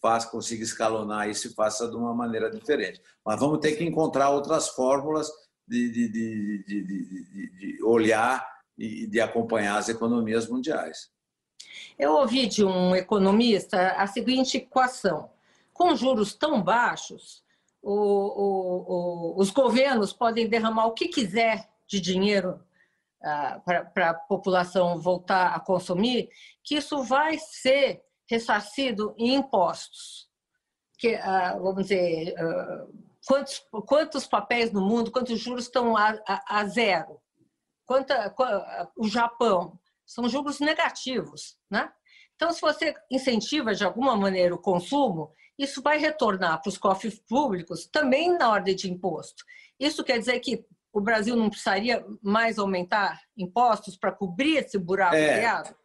faça, 0.00 0.30
consiga 0.30 0.62
escalonar 0.62 1.28
isso 1.28 1.48
e 1.48 1.54
faça 1.54 1.88
de 1.88 1.96
uma 1.96 2.14
maneira 2.14 2.50
diferente. 2.50 3.00
Mas 3.24 3.38
vamos 3.38 3.58
ter 3.58 3.72
que 3.72 3.84
encontrar 3.84 4.30
outras 4.30 4.68
fórmulas 4.68 5.28
de, 5.66 5.90
de, 5.90 6.08
de, 6.08 6.64
de, 6.66 7.82
olhar 7.84 8.46
e 8.76 9.06
de 9.06 9.20
acompanhar 9.20 9.76
as 9.76 9.88
economias 9.88 10.48
mundiais. 10.48 11.10
Eu 11.98 12.12
ouvi 12.12 12.46
de 12.46 12.64
um 12.64 12.94
economista 12.94 13.92
a 13.92 14.06
seguinte 14.06 14.56
equação: 14.56 15.30
com 15.72 15.94
juros 15.94 16.34
tão 16.34 16.62
baixos, 16.62 17.42
o, 17.82 17.92
o, 17.92 19.34
o, 19.36 19.40
os 19.40 19.50
governos 19.50 20.12
podem 20.12 20.48
derramar 20.48 20.86
o 20.86 20.94
que 20.94 21.08
quiser 21.08 21.68
de 21.86 22.00
dinheiro 22.00 22.60
ah, 23.22 23.60
para 23.64 24.10
a 24.10 24.14
população 24.14 24.98
voltar 24.98 25.54
a 25.54 25.60
consumir, 25.60 26.30
que 26.62 26.76
isso 26.76 27.02
vai 27.02 27.36
ser 27.38 28.04
ressarcido 28.28 29.14
em 29.16 29.34
impostos. 29.34 30.28
Que, 30.98 31.14
ah, 31.16 31.56
vamos 31.58 31.84
dizer, 31.84 32.34
ah, 32.38 32.86
quantos, 33.26 33.66
quantos 33.86 34.26
papéis 34.26 34.72
no 34.72 34.80
mundo, 34.80 35.10
quantos 35.10 35.38
juros 35.38 35.64
estão 35.64 35.96
a, 35.96 36.18
a, 36.26 36.60
a 36.60 36.64
zero? 36.66 37.20
Quanta, 37.86 38.34
o 38.96 39.08
Japão, 39.08 39.78
são 40.04 40.28
juros 40.28 40.58
negativos, 40.58 41.56
né? 41.70 41.92
Então, 42.34 42.52
se 42.52 42.60
você 42.60 42.94
incentiva 43.10 43.74
de 43.74 43.84
alguma 43.84 44.16
maneira 44.16 44.54
o 44.54 44.58
consumo, 44.60 45.32
isso 45.58 45.82
vai 45.82 45.98
retornar 45.98 46.62
para 46.62 46.68
os 46.68 46.78
cofres 46.78 47.18
públicos 47.18 47.86
também 47.86 48.36
na 48.38 48.50
ordem 48.50 48.76
de 48.76 48.90
imposto. 48.90 49.44
Isso 49.78 50.04
quer 50.04 50.18
dizer 50.18 50.38
que 50.40 50.64
o 50.92 51.00
Brasil 51.00 51.36
não 51.36 51.50
precisaria 51.50 52.04
mais 52.22 52.58
aumentar 52.58 53.20
impostos 53.36 53.96
para 53.96 54.12
cobrir 54.12 54.58
esse 54.58 54.78
buraco 54.78 55.16
é, 55.16 55.34
criado? 55.34 55.76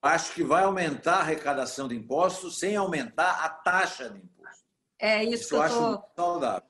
Acho 0.00 0.32
que 0.32 0.44
vai 0.44 0.64
aumentar 0.64 1.16
a 1.16 1.20
arrecadação 1.20 1.88
de 1.88 1.96
impostos 1.96 2.58
sem 2.58 2.76
aumentar 2.76 3.44
a 3.44 3.48
taxa 3.48 4.08
de 4.10 4.18
impostos. 4.18 4.64
É 5.00 5.24
isso, 5.24 5.34
isso 5.34 5.48
que 5.48 5.54
eu, 5.54 5.62
acho 5.62 5.74
tô... 5.74 5.88
muito 5.88 6.04
saudável. 6.14 6.68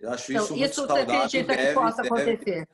Eu 0.00 0.10
acho 0.10 0.32
então, 0.32 0.44
isso, 0.44 0.56
muito 0.56 0.74
saudável. 0.74 1.02
Isso 1.02 1.12
você 1.12 1.38
acredita 1.38 1.56
deve, 1.56 1.68
que 1.68 1.74
possa 1.74 2.02
deve, 2.02 2.08
acontecer? 2.08 2.68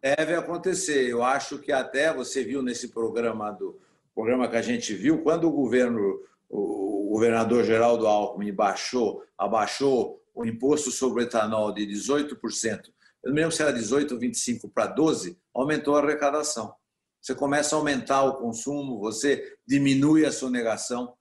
Deve 0.00 0.34
acontecer. 0.34 1.08
Eu 1.08 1.22
acho 1.22 1.58
que 1.58 1.72
até 1.72 2.12
você 2.12 2.44
viu 2.44 2.62
nesse 2.62 2.88
programa 2.88 3.50
do 3.50 3.80
programa 4.14 4.48
que 4.48 4.56
a 4.56 4.62
gente 4.62 4.94
viu, 4.94 5.22
quando 5.22 5.48
o 5.48 5.52
governo, 5.52 6.20
o 6.48 7.10
governador 7.12 7.64
Geraldo 7.64 8.06
Alckmin 8.06 8.52
baixou, 8.52 9.24
abaixou 9.36 10.20
o 10.34 10.44
imposto 10.44 10.90
sobre 10.90 11.22
o 11.22 11.26
etanol 11.26 11.72
de 11.72 11.86
18%, 11.86 12.92
eu 13.24 13.30
não 13.30 13.36
lembro 13.36 13.52
se 13.52 13.62
era 13.62 13.72
18 13.72 14.14
ou 14.14 14.20
25 14.20 14.68
para 14.68 14.86
12, 14.86 15.38
aumentou 15.52 15.96
a 15.96 16.02
arrecadação. 16.02 16.74
Você 17.20 17.34
começa 17.34 17.74
a 17.74 17.78
aumentar 17.78 18.22
o 18.24 18.36
consumo, 18.36 18.98
você 18.98 19.58
diminui 19.66 20.24
a 20.24 20.32
sonegação. 20.32 21.14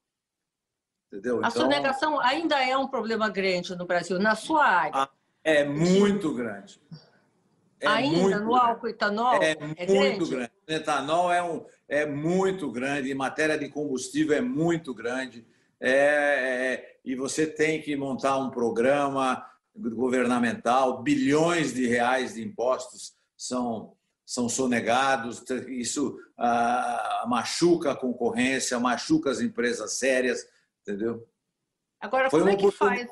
Entendeu? 1.11 1.37
A 1.37 1.47
então, 1.47 1.63
sonegação 1.63 2.19
ainda 2.19 2.63
é 2.63 2.77
um 2.77 2.87
problema 2.87 3.29
grande 3.29 3.75
no 3.75 3.85
Brasil, 3.85 4.19
na 4.19 4.35
sua 4.35 4.65
área. 4.65 5.09
É 5.43 5.63
muito 5.63 6.33
grande. 6.33 6.79
É 7.79 7.87
ainda 7.87 8.17
muito 8.17 8.39
no 8.39 8.55
álcool 8.55 8.87
etanol? 8.87 9.41
É, 9.41 9.51
é 9.51 9.87
muito 9.87 9.87
grande. 9.87 10.29
grande. 10.29 10.51
O 10.67 10.71
etanol 10.71 11.31
é, 11.31 11.43
um, 11.43 11.65
é 11.87 12.05
muito 12.05 12.71
grande, 12.71 13.11
em 13.11 13.15
matéria 13.15 13.57
de 13.57 13.69
combustível 13.69 14.35
é 14.35 14.41
muito 14.41 14.93
grande. 14.93 15.45
É, 15.79 15.91
é, 15.91 16.99
e 17.05 17.15
você 17.15 17.45
tem 17.45 17.81
que 17.81 17.95
montar 17.95 18.37
um 18.37 18.49
programa 18.49 19.45
governamental, 19.75 21.03
bilhões 21.03 21.73
de 21.73 21.87
reais 21.87 22.33
de 22.33 22.43
impostos 22.43 23.15
são, 23.37 23.95
são 24.27 24.47
sonegados, 24.47 25.43
isso 25.69 26.19
ah, 26.37 27.25
machuca 27.27 27.93
a 27.93 27.95
concorrência, 27.95 28.79
machuca 28.79 29.31
as 29.31 29.39
empresas 29.39 29.93
sérias 29.93 30.45
entendeu? 30.87 31.27
Agora, 31.99 32.29
Foi 32.29 32.39
como 32.39 32.51
é 32.51 32.55
que 32.55 32.71
faz 32.71 33.07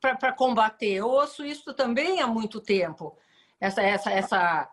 para 0.00 0.32
combater? 0.32 0.94
Eu 0.94 1.08
ouço 1.08 1.44
isso 1.44 1.74
também 1.74 2.20
há 2.22 2.26
muito 2.26 2.60
tempo, 2.60 3.16
essa, 3.60 3.82
essa, 3.82 4.10
essa 4.10 4.70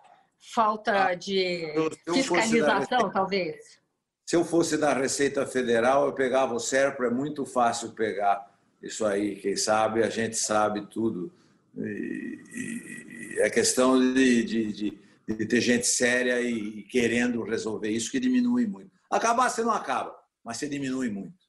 falta 0.54 1.08
ah, 1.08 1.14
de 1.16 1.74
fiscalização, 2.14 3.10
talvez. 3.12 3.80
Se 4.26 4.36
eu 4.36 4.46
fosse 4.46 4.78
da 4.78 4.94
Receita 4.94 5.46
Federal, 5.46 6.06
eu 6.06 6.14
pegava 6.14 6.54
o 6.54 6.60
Serpro, 6.60 7.06
é 7.06 7.10
muito 7.10 7.46
fácil 7.46 7.92
pegar 7.92 8.56
isso 8.82 9.06
aí, 9.06 9.36
quem 9.36 9.58
sabe, 9.58 10.04
a 10.04 10.10
gente 10.10 10.38
sabe 10.38 10.86
tudo. 10.88 11.32
E, 11.78 12.40
e 12.54 13.40
é 13.40 13.50
questão 13.50 14.00
de, 14.00 14.44
de, 14.44 14.72
de, 14.72 15.00
de, 15.28 15.46
ter 15.46 15.62
gente 15.62 15.88
séria 15.88 16.42
e 16.42 16.84
querendo 16.84 17.44
resolver 17.44 17.90
isso 17.90 18.12
que 18.12 18.20
diminui 18.20 18.68
muito. 18.68 18.92
Acabar 19.10 19.50
você 19.50 19.64
não 19.64 19.72
acaba, 19.72 20.16
mas 20.44 20.58
você 20.58 20.68
diminui 20.68 21.10
muito. 21.10 21.46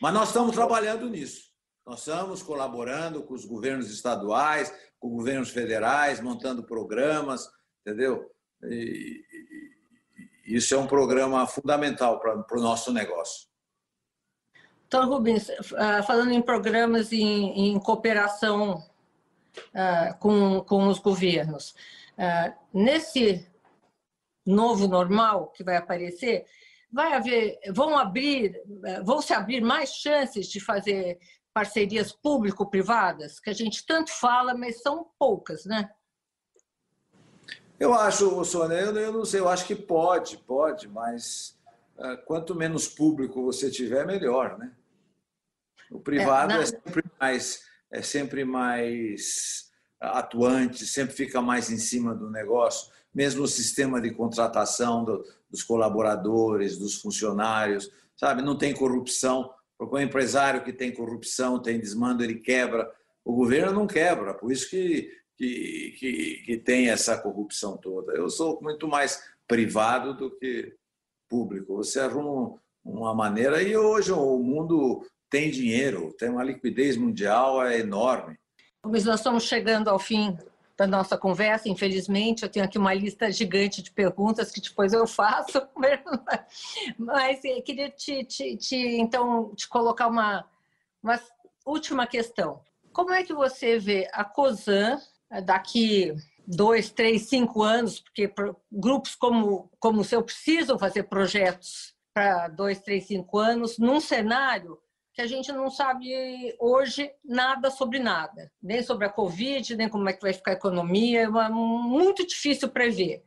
Mas 0.00 0.14
nós 0.14 0.28
estamos 0.28 0.54
trabalhando 0.54 1.08
nisso. 1.08 1.50
Nós 1.86 2.00
estamos 2.00 2.42
colaborando 2.42 3.22
com 3.22 3.34
os 3.34 3.44
governos 3.44 3.90
estaduais, 3.90 4.72
com 4.98 5.10
governos 5.10 5.50
federais, 5.50 6.20
montando 6.20 6.64
programas, 6.64 7.48
entendeu? 7.80 8.30
E, 8.62 9.20
isso 10.44 10.74
é 10.74 10.78
um 10.78 10.86
programa 10.86 11.46
fundamental 11.46 12.20
para, 12.20 12.44
o 12.50 12.60
nosso 12.60 12.92
negócio. 12.92 13.48
Então, 14.86 15.08
Rubens, 15.08 15.48
ah, 15.76 16.02
falando 16.02 16.32
em 16.32 16.42
programas 16.42 17.12
em, 17.12 17.70
em 17.70 17.80
cooperação 17.80 18.84
uh, 19.56 20.18
com, 20.18 20.60
com 20.62 20.88
os 20.88 20.98
governos, 20.98 21.74
nesse 22.72 23.48
novo 24.46 24.86
normal 24.86 25.48
que 25.48 25.64
vai 25.64 25.76
aparecer, 25.76 26.44
vai 26.90 27.14
haver, 27.14 27.58
vão 27.72 27.96
abrir, 27.96 28.60
vão 29.04 29.22
se 29.22 29.32
abrir 29.32 29.60
mais 29.60 29.94
chances 29.94 30.46
de 30.46 30.60
fazer 30.60 31.18
parcerias 31.54 32.12
público-privadas, 32.12 33.38
que 33.38 33.50
a 33.50 33.52
gente 33.52 33.84
tanto 33.86 34.10
fala, 34.10 34.54
mas 34.54 34.80
são 34.82 35.10
poucas, 35.18 35.64
né? 35.64 35.90
Eu 37.78 37.92
acho, 37.92 38.44
Sônia, 38.44 38.76
eu, 38.76 39.12
não 39.12 39.24
sei, 39.24 39.40
eu 39.40 39.48
acho 39.48 39.66
que 39.66 39.74
pode, 39.74 40.38
pode, 40.38 40.88
mas 40.88 41.58
uh, 41.98 42.16
quanto 42.26 42.54
menos 42.54 42.86
público 42.86 43.42
você 43.42 43.70
tiver, 43.70 44.06
melhor, 44.06 44.56
né? 44.56 44.72
O 45.90 45.98
privado 45.98 46.52
é, 46.52 46.62
é 46.62 46.66
sempre 46.66 47.04
mais, 47.20 47.62
é 47.90 48.02
sempre 48.02 48.44
mais 48.44 49.71
atuante, 50.02 50.86
sempre 50.86 51.14
fica 51.14 51.40
mais 51.40 51.70
em 51.70 51.78
cima 51.78 52.14
do 52.14 52.28
negócio, 52.28 52.90
mesmo 53.14 53.44
o 53.44 53.48
sistema 53.48 54.00
de 54.00 54.10
contratação 54.10 55.04
do, 55.04 55.24
dos 55.48 55.62
colaboradores, 55.62 56.76
dos 56.76 56.96
funcionários, 56.96 57.90
sabe? 58.16 58.42
Não 58.42 58.58
tem 58.58 58.74
corrupção, 58.74 59.50
porque 59.78 59.96
o 59.96 60.00
empresário 60.00 60.64
que 60.64 60.72
tem 60.72 60.92
corrupção, 60.92 61.60
tem 61.60 61.78
desmando, 61.78 62.24
ele 62.24 62.36
quebra. 62.36 62.90
O 63.24 63.34
governo 63.34 63.72
não 63.72 63.86
quebra, 63.86 64.34
por 64.34 64.50
isso 64.50 64.68
que, 64.68 65.10
que, 65.36 65.94
que, 65.98 66.42
que 66.44 66.56
tem 66.56 66.88
essa 66.88 67.16
corrupção 67.18 67.76
toda. 67.76 68.12
Eu 68.12 68.28
sou 68.28 68.60
muito 68.60 68.88
mais 68.88 69.22
privado 69.46 70.14
do 70.14 70.30
que 70.30 70.74
público. 71.28 71.76
Você 71.76 72.00
arruma 72.00 72.60
uma 72.84 73.14
maneira, 73.14 73.62
e 73.62 73.76
hoje 73.76 74.10
o 74.10 74.38
mundo 74.38 75.06
tem 75.30 75.50
dinheiro, 75.50 76.12
tem 76.18 76.28
uma 76.28 76.44
liquidez 76.44 76.96
mundial 76.96 77.64
é 77.64 77.78
enorme. 77.78 78.36
Mas 78.84 79.04
nós 79.04 79.20
estamos 79.20 79.44
chegando 79.44 79.88
ao 79.88 79.98
fim 79.98 80.36
da 80.76 80.86
nossa 80.86 81.16
conversa, 81.16 81.68
infelizmente. 81.68 82.42
Eu 82.42 82.48
tenho 82.48 82.64
aqui 82.64 82.78
uma 82.78 82.92
lista 82.92 83.30
gigante 83.30 83.80
de 83.80 83.92
perguntas 83.92 84.50
que 84.50 84.60
depois 84.60 84.92
eu 84.92 85.06
faço, 85.06 85.62
mas 86.98 87.44
eu 87.44 87.62
queria 87.62 87.90
te, 87.90 88.24
te, 88.24 88.56
te 88.56 88.76
então 88.76 89.54
te 89.54 89.68
colocar 89.68 90.08
uma, 90.08 90.44
uma 91.02 91.20
última 91.64 92.06
questão. 92.06 92.60
Como 92.92 93.12
é 93.12 93.22
que 93.22 93.32
você 93.32 93.78
vê 93.78 94.08
a 94.12 94.24
COSAN 94.24 95.00
daqui 95.44 96.14
dois, 96.46 96.90
três, 96.90 97.22
cinco 97.28 97.62
anos, 97.62 98.00
porque 98.00 98.32
grupos 98.70 99.14
como, 99.14 99.70
como 99.78 100.00
o 100.00 100.04
seu 100.04 100.22
precisam 100.22 100.78
fazer 100.78 101.04
projetos 101.04 101.94
para 102.12 102.48
dois, 102.48 102.80
três, 102.80 103.06
cinco 103.06 103.38
anos, 103.38 103.78
num 103.78 104.00
cenário 104.00 104.78
que 105.12 105.20
a 105.20 105.26
gente 105.26 105.52
não 105.52 105.70
sabe 105.70 106.56
hoje 106.58 107.10
nada 107.24 107.70
sobre 107.70 107.98
nada, 107.98 108.50
nem 108.62 108.82
sobre 108.82 109.06
a 109.06 109.10
Covid, 109.10 109.76
nem 109.76 109.88
como 109.88 110.08
é 110.08 110.12
que 110.12 110.22
vai 110.22 110.32
ficar 110.32 110.52
a 110.52 110.54
economia, 110.54 111.22
é 111.22 111.48
muito 111.48 112.26
difícil 112.26 112.68
prever. 112.70 113.22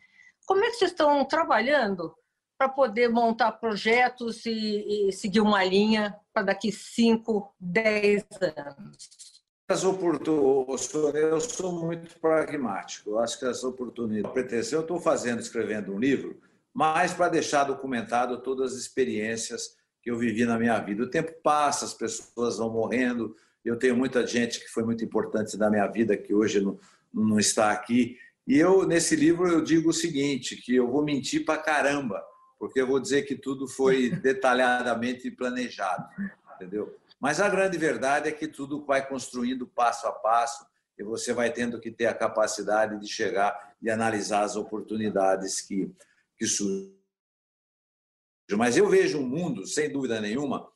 Como 0.46 0.64
é 0.64 0.70
que 0.70 0.78
vocês 0.78 0.92
estão 0.92 1.24
trabalhando 1.26 2.16
para 2.58 2.70
poder 2.70 3.10
montar 3.10 3.52
projetos 3.54 4.46
e, 4.46 5.10
e 5.10 5.12
seguir 5.12 5.42
uma 5.42 5.64
linha 5.64 6.16
para 6.34 6.44
daqui 6.44 6.72
5, 6.72 7.56
10 7.60 8.26
anos? 8.56 9.36
As 9.68 9.84
oportunidades, 9.84 10.94
eu 10.94 11.42
sou 11.42 11.72
muito 11.72 12.20
pragmático. 12.20 13.12
Eu 13.12 13.20
acho 13.20 13.40
que 13.40 13.46
as 13.46 13.64
oportunidades. 13.64 14.72
Eu 14.72 14.82
estou 14.82 15.00
fazendo, 15.00 15.40
escrevendo 15.40 15.92
um 15.92 16.00
livro, 16.00 16.40
mas 16.74 17.14
para 17.14 17.30
deixar 17.30 17.64
documentado 17.64 18.42
todas 18.42 18.74
as 18.74 18.80
experiências 18.80 19.76
que 20.06 20.12
eu 20.12 20.20
vivi 20.20 20.46
na 20.46 20.60
minha 20.60 20.80
vida. 20.80 21.02
O 21.02 21.10
tempo 21.10 21.34
passa, 21.42 21.84
as 21.84 21.94
pessoas 21.96 22.58
vão 22.58 22.70
morrendo. 22.70 23.36
Eu 23.66 23.76
tenho 23.76 23.98
muita 23.98 24.26
gente 24.26 24.60
que 24.60 24.68
foi 24.68 24.84
muito 24.84 25.04
importante 25.04 25.58
na 25.58 25.68
minha 25.68 25.88
vida 25.88 26.16
que 26.16 26.32
hoje 26.32 26.62
não, 26.62 26.80
não 27.12 27.40
está 27.40 27.72
aqui. 27.72 28.16
E 28.48 28.56
eu 28.56 28.88
nesse 28.88 29.16
livro 29.16 29.48
eu 29.48 29.64
digo 29.64 29.90
o 29.90 29.94
seguinte, 29.94 30.58
que 30.58 30.76
eu 30.76 30.88
vou 30.88 31.04
mentir 31.04 31.44
para 31.44 31.60
caramba, 31.60 32.24
porque 32.60 32.80
eu 32.80 32.86
vou 32.86 33.00
dizer 33.00 33.24
que 33.24 33.36
tudo 33.36 33.68
foi 33.68 34.12
detalhadamente 34.22 35.32
planejado, 35.32 36.08
entendeu? 36.54 36.96
Mas 37.20 37.42
a 37.42 37.50
grande 37.50 37.76
verdade 37.76 38.30
é 38.30 38.32
que 38.32 38.48
tudo 38.48 38.86
vai 38.86 39.08
construindo 39.08 39.66
passo 39.66 40.06
a 40.06 40.12
passo 40.12 40.64
e 41.00 41.04
você 41.04 41.34
vai 41.34 41.52
tendo 41.52 41.80
que 41.80 41.90
ter 41.90 42.06
a 42.06 42.14
capacidade 42.14 43.00
de 43.00 43.08
chegar 43.08 43.74
e 43.82 43.90
analisar 43.90 44.44
as 44.44 44.56
oportunidades 44.56 45.62
que, 45.62 45.92
que 46.38 46.46
surgem. 46.46 46.95
Mas 48.52 48.78
eu 48.78 48.88
vejo 48.88 49.20
um 49.20 49.28
mundo, 49.28 49.66
sem 49.66 49.92
dúvida 49.92 50.22
nenhuma, 50.22 50.68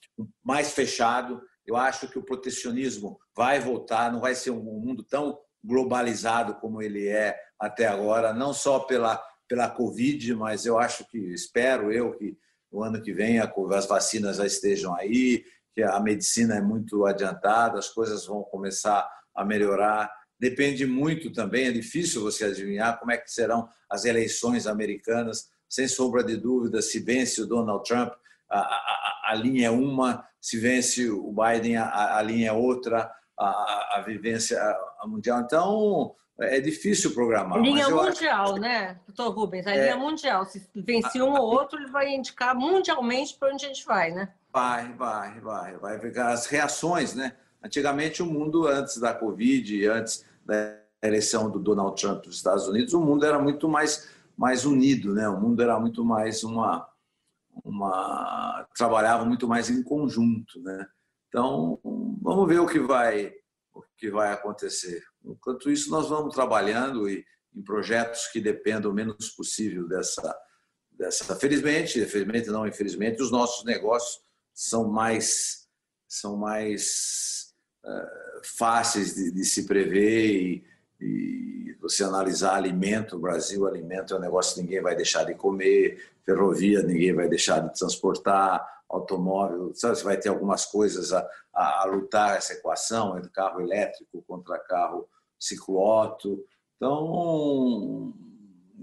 mais 0.44 0.72
fechado. 0.72 1.42
Eu 1.66 1.76
acho 1.76 2.08
que 2.10 2.18
o 2.18 2.24
protecionismo 2.24 3.20
vai 3.36 3.60
voltar, 3.60 4.12
não 4.12 4.20
vai 4.20 4.34
ser 4.34 4.52
um 4.52 4.64
mundo 4.64 5.04
tão 5.04 5.40
globalizado 5.64 6.56
como 6.56 6.82
ele 6.82 7.08
é 7.08 7.38
até 7.60 7.86
agora, 7.86 8.34
não 8.34 8.54
só 8.54 8.80
pela, 8.80 9.22
pela 9.48 9.70
Covid, 9.70 10.34
mas 10.36 10.66
eu 10.66 10.80
acho 10.80 11.06
que, 11.10 11.18
espero 11.18 11.92
eu 11.92 12.14
que 12.18 12.38
o 12.72 12.84
ano 12.84 13.02
que 13.02 13.14
vem 13.14 13.40
as 13.40 13.86
vacinas 13.86 14.38
já 14.38 14.46
estejam 14.46 14.96
aí, 14.96 15.44
que 15.74 15.84
a 15.84 16.00
medicina 16.00 16.56
é 16.56 16.62
muito 16.62 17.06
adiantada, 17.06 17.78
as 17.78 17.90
coisas 17.90 18.26
vão 18.26 18.44
começar 18.44 19.08
a 19.36 19.44
melhorar. 19.44 20.12
Depende 20.40 20.86
muito 20.86 21.32
também, 21.32 21.68
é 21.68 21.72
difícil 21.72 22.22
você 22.22 22.46
adivinhar 22.46 23.00
como 23.00 23.12
é 23.12 23.18
que 23.18 23.30
serão 23.30 23.68
as 23.90 24.06
eleições 24.06 24.68
americanas 24.68 25.50
sem 25.70 25.88
sombra 25.88 26.24
de 26.24 26.36
dúvida, 26.36 26.82
se 26.82 27.00
vence 27.00 27.42
o 27.42 27.46
Donald 27.46 27.84
Trump, 27.88 28.12
a, 28.50 28.60
a, 28.60 29.22
a 29.30 29.36
linha 29.36 29.68
é 29.68 29.72
uma, 29.72 30.26
se 30.42 30.60
vence 30.60 31.10
o 31.10 31.32
Biden, 31.32 31.78
a, 31.78 32.18
a 32.18 32.22
linha 32.22 32.50
é 32.50 32.54
outra, 32.54 33.12
a, 33.38 33.98
a 33.98 34.04
vivência 34.06 34.60
mundial. 35.06 35.42
Então, 35.42 36.16
é 36.40 36.60
difícil 36.60 37.14
programar. 37.14 37.60
Linha 37.60 37.90
mundial, 37.90 38.54
acho... 38.54 38.60
né, 38.60 38.98
doutor 39.08 39.34
Rubens? 39.34 39.68
A 39.68 39.72
é... 39.72 39.84
linha 39.84 39.98
mundial. 39.98 40.46
Se 40.46 40.68
vence 40.76 41.22
um 41.22 41.34
ou 41.34 41.44
outro, 41.44 41.78
ele 41.78 41.92
vai 41.92 42.10
indicar 42.10 42.56
mundialmente 42.56 43.36
para 43.38 43.54
onde 43.54 43.66
a 43.66 43.68
gente 43.68 43.86
vai, 43.86 44.12
né? 44.12 44.30
Vai, 44.52 44.92
vai, 44.94 45.40
vai. 45.40 45.78
Vai 45.78 46.00
ficar 46.00 46.32
as 46.32 46.48
reações, 46.48 47.14
né? 47.14 47.34
Antigamente, 47.64 48.24
o 48.24 48.26
mundo, 48.26 48.68
antes 48.68 48.98
da 48.98 49.14
Covid, 49.14 49.88
antes 49.88 50.26
da 50.46 50.80
eleição 51.04 51.50
do 51.50 51.60
Donald 51.60 52.00
Trump 52.00 52.24
dos 52.24 52.38
Estados 52.38 52.68
Unidos, 52.68 52.94
o 52.94 53.02
mundo 53.02 53.26
era 53.26 53.38
muito 53.38 53.68
mais 53.68 54.10
mais 54.40 54.64
unido, 54.64 55.14
né? 55.14 55.28
O 55.28 55.38
mundo 55.38 55.62
era 55.62 55.78
muito 55.78 56.04
mais 56.06 56.46
uma 56.46 56.88
uma 57.66 58.66
trabalhava 58.74 59.26
muito 59.26 59.50
mais 59.50 59.70
em 59.70 59.84
conjunto, 59.84 60.62
né? 60.62 60.88
Então, 61.28 61.78
vamos 62.22 62.48
ver 62.48 62.60
o 62.60 62.66
que 62.66 62.80
vai 62.80 63.34
o 63.74 63.84
que 63.98 64.10
vai 64.10 64.32
acontecer. 64.32 65.04
Enquanto 65.26 65.70
isso, 65.70 65.92
nós 65.92 66.08
vamos 66.08 66.34
trabalhando 66.34 67.10
e, 67.10 67.26
em 67.54 67.62
projetos 67.62 68.28
que 68.28 68.40
dependam 68.40 68.92
o 68.92 68.94
menos 68.94 69.30
possível 69.32 69.86
dessa 69.90 70.36
dessa 70.90 71.36
felizmente, 71.36 72.06
felizmente 72.06 72.48
não 72.50 72.66
infelizmente, 72.66 73.22
os 73.22 73.32
nossos 73.32 73.66
negócios 73.66 74.22
são 74.54 74.90
mais 74.90 75.68
são 76.08 76.38
mais 76.38 77.54
uh, 77.84 78.42
fáceis 78.58 79.16
de, 79.16 79.32
de, 79.32 79.44
se 79.44 79.68
prever 79.68 80.42
e, 80.42 80.64
e 81.00 81.76
você 81.82 82.04
analisar 82.04 82.56
alimento, 82.56 83.16
o 83.16 83.20
Brasil, 83.20 83.66
alimento 83.66 84.14
é 84.14 84.18
um 84.18 84.22
negócio 84.22 84.56
que 84.56 84.62
ninguém 84.62 84.82
vai 84.82 84.96
deixar 84.96 85.24
de 85.24 85.34
comer, 85.34 86.12
ferrovia, 86.26 86.84
ninguém 86.84 87.14
vai 87.14 87.28
deixar 87.28 87.60
de 87.60 87.78
transportar, 87.78 88.66
automóvel, 88.90 89.72
sabe, 89.76 89.98
você 89.98 90.04
vai 90.04 90.18
ter 90.18 90.30
algumas 90.30 90.66
coisas 90.66 91.14
a, 91.14 91.28
a, 91.54 91.84
a 91.84 91.86
lutar 91.86 92.36
essa 92.36 92.54
equação 92.54 93.18
entre 93.18 93.30
carro 93.30 93.62
elétrico 93.62 94.24
contra 94.28 94.58
carro 94.58 95.08
ciclo-auto. 95.40 96.44
Então, 96.76 98.14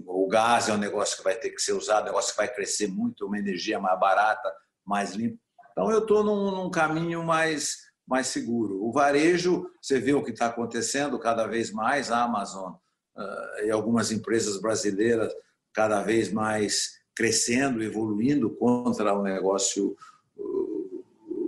o 0.05 0.27
gás 0.27 0.69
é 0.69 0.73
um 0.73 0.77
negócio 0.77 1.17
que 1.17 1.23
vai 1.23 1.35
ter 1.35 1.49
que 1.49 1.61
ser 1.61 1.73
usado, 1.73 2.03
um 2.03 2.07
negócio 2.07 2.31
que 2.31 2.37
vai 2.37 2.47
crescer 2.47 2.87
muito, 2.87 3.25
uma 3.25 3.37
energia 3.37 3.79
mais 3.79 3.99
barata, 3.99 4.51
mais 4.85 5.11
limpa. 5.11 5.37
Então, 5.71 5.91
eu 5.91 5.99
estou 5.99 6.23
num, 6.23 6.51
num 6.51 6.71
caminho 6.71 7.21
mais 7.23 7.86
mais 8.07 8.27
seguro. 8.27 8.81
O 8.83 8.91
varejo, 8.91 9.69
você 9.81 9.99
vê 9.99 10.13
o 10.13 10.23
que 10.23 10.31
está 10.31 10.47
acontecendo 10.47 11.19
cada 11.19 11.45
vez 11.45 11.71
mais, 11.71 12.09
a 12.09 12.23
Amazon 12.23 12.73
uh, 12.73 13.65
e 13.65 13.69
algumas 13.69 14.11
empresas 14.11 14.61
brasileiras 14.61 15.33
cada 15.73 16.01
vez 16.01 16.31
mais 16.31 16.97
crescendo, 17.13 17.83
evoluindo 17.83 18.49
contra 18.51 19.13
o 19.13 19.21
negócio 19.21 19.97
uh, 20.37 21.03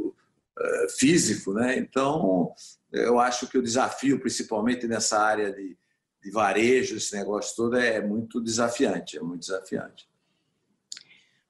uh, 0.07 0.89
físico. 0.97 1.53
Né? 1.53 1.77
Então, 1.77 2.53
eu 2.91 3.19
acho 3.19 3.47
que 3.47 3.57
o 3.57 3.63
desafio, 3.63 4.19
principalmente 4.19 4.85
nessa 4.85 5.17
área 5.17 5.53
de, 5.53 5.77
de 6.21 6.31
varejo, 6.31 6.97
esse 6.97 7.15
negócio 7.15 7.55
todo, 7.55 7.77
é 7.77 8.01
muito 8.01 8.41
desafiante, 8.41 9.17
é 9.17 9.21
muito 9.21 9.41
desafiante. 9.41 10.09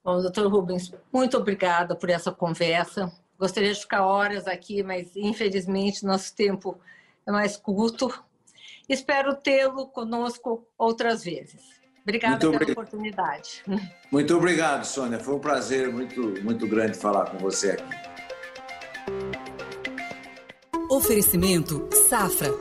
Bom, 0.04 0.22
doutor 0.22 0.48
Rubens, 0.52 0.94
muito 1.12 1.36
obrigada 1.38 1.96
por 1.96 2.10
essa 2.10 2.32
conversa. 2.32 3.12
Gostaria 3.40 3.74
de 3.74 3.80
ficar 3.80 4.06
horas 4.06 4.48
aqui, 4.48 4.84
mas 4.84 5.16
infelizmente 5.16 6.06
nosso 6.06 6.36
tempo 6.36 6.78
é 7.26 7.32
mais 7.32 7.56
curto. 7.56 8.14
Espero 8.88 9.34
tê-lo 9.34 9.88
conosco 9.88 10.68
outras 10.78 11.24
vezes. 11.24 11.80
Obrigada 12.04 12.40
pela 12.40 12.56
obrigado. 12.56 12.72
oportunidade. 12.74 13.64
Muito 14.12 14.36
obrigado, 14.36 14.84
Sônia. 14.84 15.20
Foi 15.20 15.36
um 15.36 15.40
prazer 15.40 15.94
muito, 15.94 16.22
muito 16.44 16.68
grande 16.68 16.98
falar 16.98 17.30
com 17.30 17.38
você 17.38 17.72
aqui. 17.72 17.96
Oferecimento 20.90 21.88
Safra. 22.10 22.52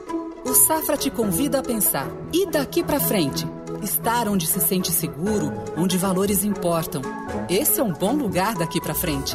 O 0.45 0.53
Safra 0.53 0.97
te 0.99 1.11
convida 1.11 1.61
a 1.61 1.63
pensar. 1.63 2.07
E 2.33 2.47
daqui 2.51 2.85
para 2.85 3.01
frente? 3.01 3.47
Estar 3.83 4.29
onde 4.29 4.47
se 4.47 4.61
sente 4.61 4.91
seguro, 4.91 5.51
onde 5.77 5.97
valores 5.97 6.45
importam. 6.45 7.01
Esse 7.49 7.81
é 7.81 7.83
um 7.83 7.93
bom 7.93 8.13
lugar 8.13 8.55
daqui 8.55 8.79
para 8.79 8.95
frente. 8.95 9.35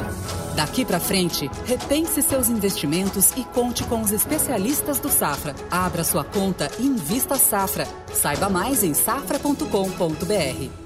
Daqui 0.54 0.84
para 0.84 1.00
frente, 1.00 1.50
repense 1.64 2.22
seus 2.22 2.48
investimentos 2.48 3.32
e 3.32 3.42
conte 3.42 3.82
com 3.84 4.00
os 4.00 4.12
especialistas 4.12 5.00
do 5.00 5.08
Safra. 5.08 5.54
Abra 5.68 6.04
sua 6.04 6.22
conta 6.22 6.70
e 6.78 6.86
invista 6.86 7.34
Safra. 7.34 7.88
Saiba 8.12 8.48
mais 8.48 8.84
em 8.84 8.94
safra.com.br. 8.94 10.83